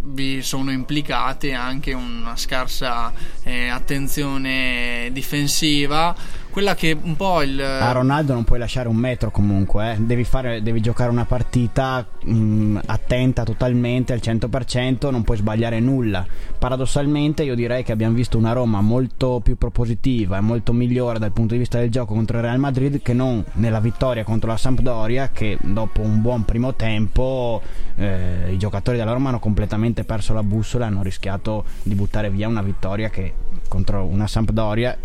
vi 0.00 0.42
sono 0.42 0.72
implicate 0.72 1.52
anche 1.52 1.92
una 1.92 2.36
scarsa 2.36 3.12
eh, 3.44 3.68
attenzione 3.68 5.10
difensiva, 5.12 6.14
quella 6.52 6.74
che 6.74 6.94
un 7.00 7.16
po' 7.16 7.40
il... 7.40 7.58
a 7.58 7.90
Ronaldo 7.92 8.34
non 8.34 8.44
puoi 8.44 8.58
lasciare 8.58 8.86
un 8.86 8.96
metro 8.96 9.30
comunque 9.30 9.92
eh. 9.92 9.96
devi, 9.98 10.22
fare, 10.22 10.62
devi 10.62 10.82
giocare 10.82 11.08
una 11.08 11.24
partita 11.24 12.06
mh, 12.24 12.80
attenta 12.84 13.42
totalmente 13.42 14.12
al 14.12 14.20
100% 14.22 15.10
non 15.10 15.22
puoi 15.22 15.38
sbagliare 15.38 15.80
nulla 15.80 16.26
paradossalmente 16.58 17.42
io 17.42 17.54
direi 17.54 17.82
che 17.82 17.92
abbiamo 17.92 18.14
visto 18.14 18.36
una 18.36 18.52
Roma 18.52 18.82
molto 18.82 19.40
più 19.42 19.56
propositiva 19.56 20.36
e 20.36 20.40
molto 20.42 20.74
migliore 20.74 21.18
dal 21.18 21.32
punto 21.32 21.54
di 21.54 21.60
vista 21.60 21.78
del 21.78 21.90
gioco 21.90 22.12
contro 22.12 22.36
il 22.36 22.44
Real 22.44 22.58
Madrid 22.58 23.00
che 23.00 23.14
non 23.14 23.42
nella 23.54 23.80
vittoria 23.80 24.22
contro 24.22 24.50
la 24.50 24.58
Sampdoria 24.58 25.30
che 25.30 25.56
dopo 25.58 26.02
un 26.02 26.20
buon 26.20 26.44
primo 26.44 26.74
tempo 26.74 27.62
eh, 27.96 28.52
i 28.52 28.58
giocatori 28.58 28.98
della 28.98 29.12
Roma 29.12 29.30
hanno 29.30 29.38
completamente 29.38 30.04
perso 30.04 30.34
la 30.34 30.42
bussola 30.42 30.84
e 30.84 30.88
hanno 30.88 31.02
rischiato 31.02 31.64
di 31.82 31.94
buttare 31.94 32.28
via 32.28 32.46
una 32.46 32.62
vittoria 32.62 33.08
che 33.08 33.32
contro 33.68 34.04
una 34.04 34.26
Sampdoria 34.26 34.98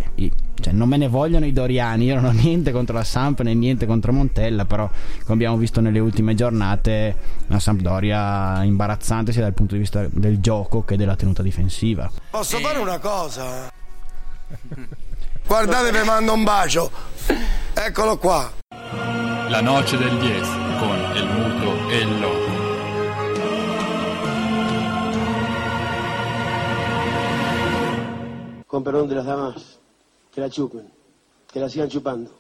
cioè, 0.60 0.74
non 0.74 0.88
me 0.90 0.98
ne 0.98 1.08
vogliono 1.08 1.46
i 1.46 1.54
Doriani 1.54 2.06
io 2.06 2.16
non 2.16 2.26
ho 2.26 2.32
niente 2.32 2.72
contro 2.72 2.96
la 2.96 3.04
Samp 3.04 3.42
né 3.42 3.54
niente 3.54 3.86
contro 3.86 4.12
Montella 4.12 4.66
però 4.66 4.90
come 5.24 5.34
abbiamo 5.34 5.58
visto 5.58 5.82
nelle 5.82 6.00
ultime 6.00 6.36
giornate 6.36 7.16
una 7.48 7.60
Sampdoria 7.60 8.64
imbarazzante 8.64 9.32
sia 9.32 9.42
dal 9.42 9.54
punto 9.54 9.74
di 9.74 9.82
vista 9.82 10.08
del 10.12 10.40
gioco 10.40 10.84
che 10.84 10.98
della 10.98 11.16
tenuta 11.16 11.42
difensiva 11.42 12.10
Posso 12.30 12.60
fare 12.60 12.80
una 12.80 13.00
cosa? 13.00 13.72
Guardate, 15.48 15.92
vi 15.92 16.06
mando 16.06 16.34
un 16.34 16.44
bacio. 16.44 16.92
Eccolo 17.74 18.18
qua. 18.18 18.52
La 19.50 19.62
noce 19.62 19.98
del 19.98 20.18
10 20.20 20.42
con 20.78 20.98
el 21.16 21.26
muto 21.26 21.90
e 21.90 21.98
il 22.00 22.20
loco. 22.20 22.56
Con 28.66 28.84
perdón 28.84 29.08
de 29.08 29.16
las 29.16 29.26
damas, 29.26 29.77
que 30.38 30.42
la 30.42 30.52
chupen, 30.52 30.88
que 31.52 31.60
la 31.60 31.68
sigan 31.68 31.90
chupando. 31.90 32.37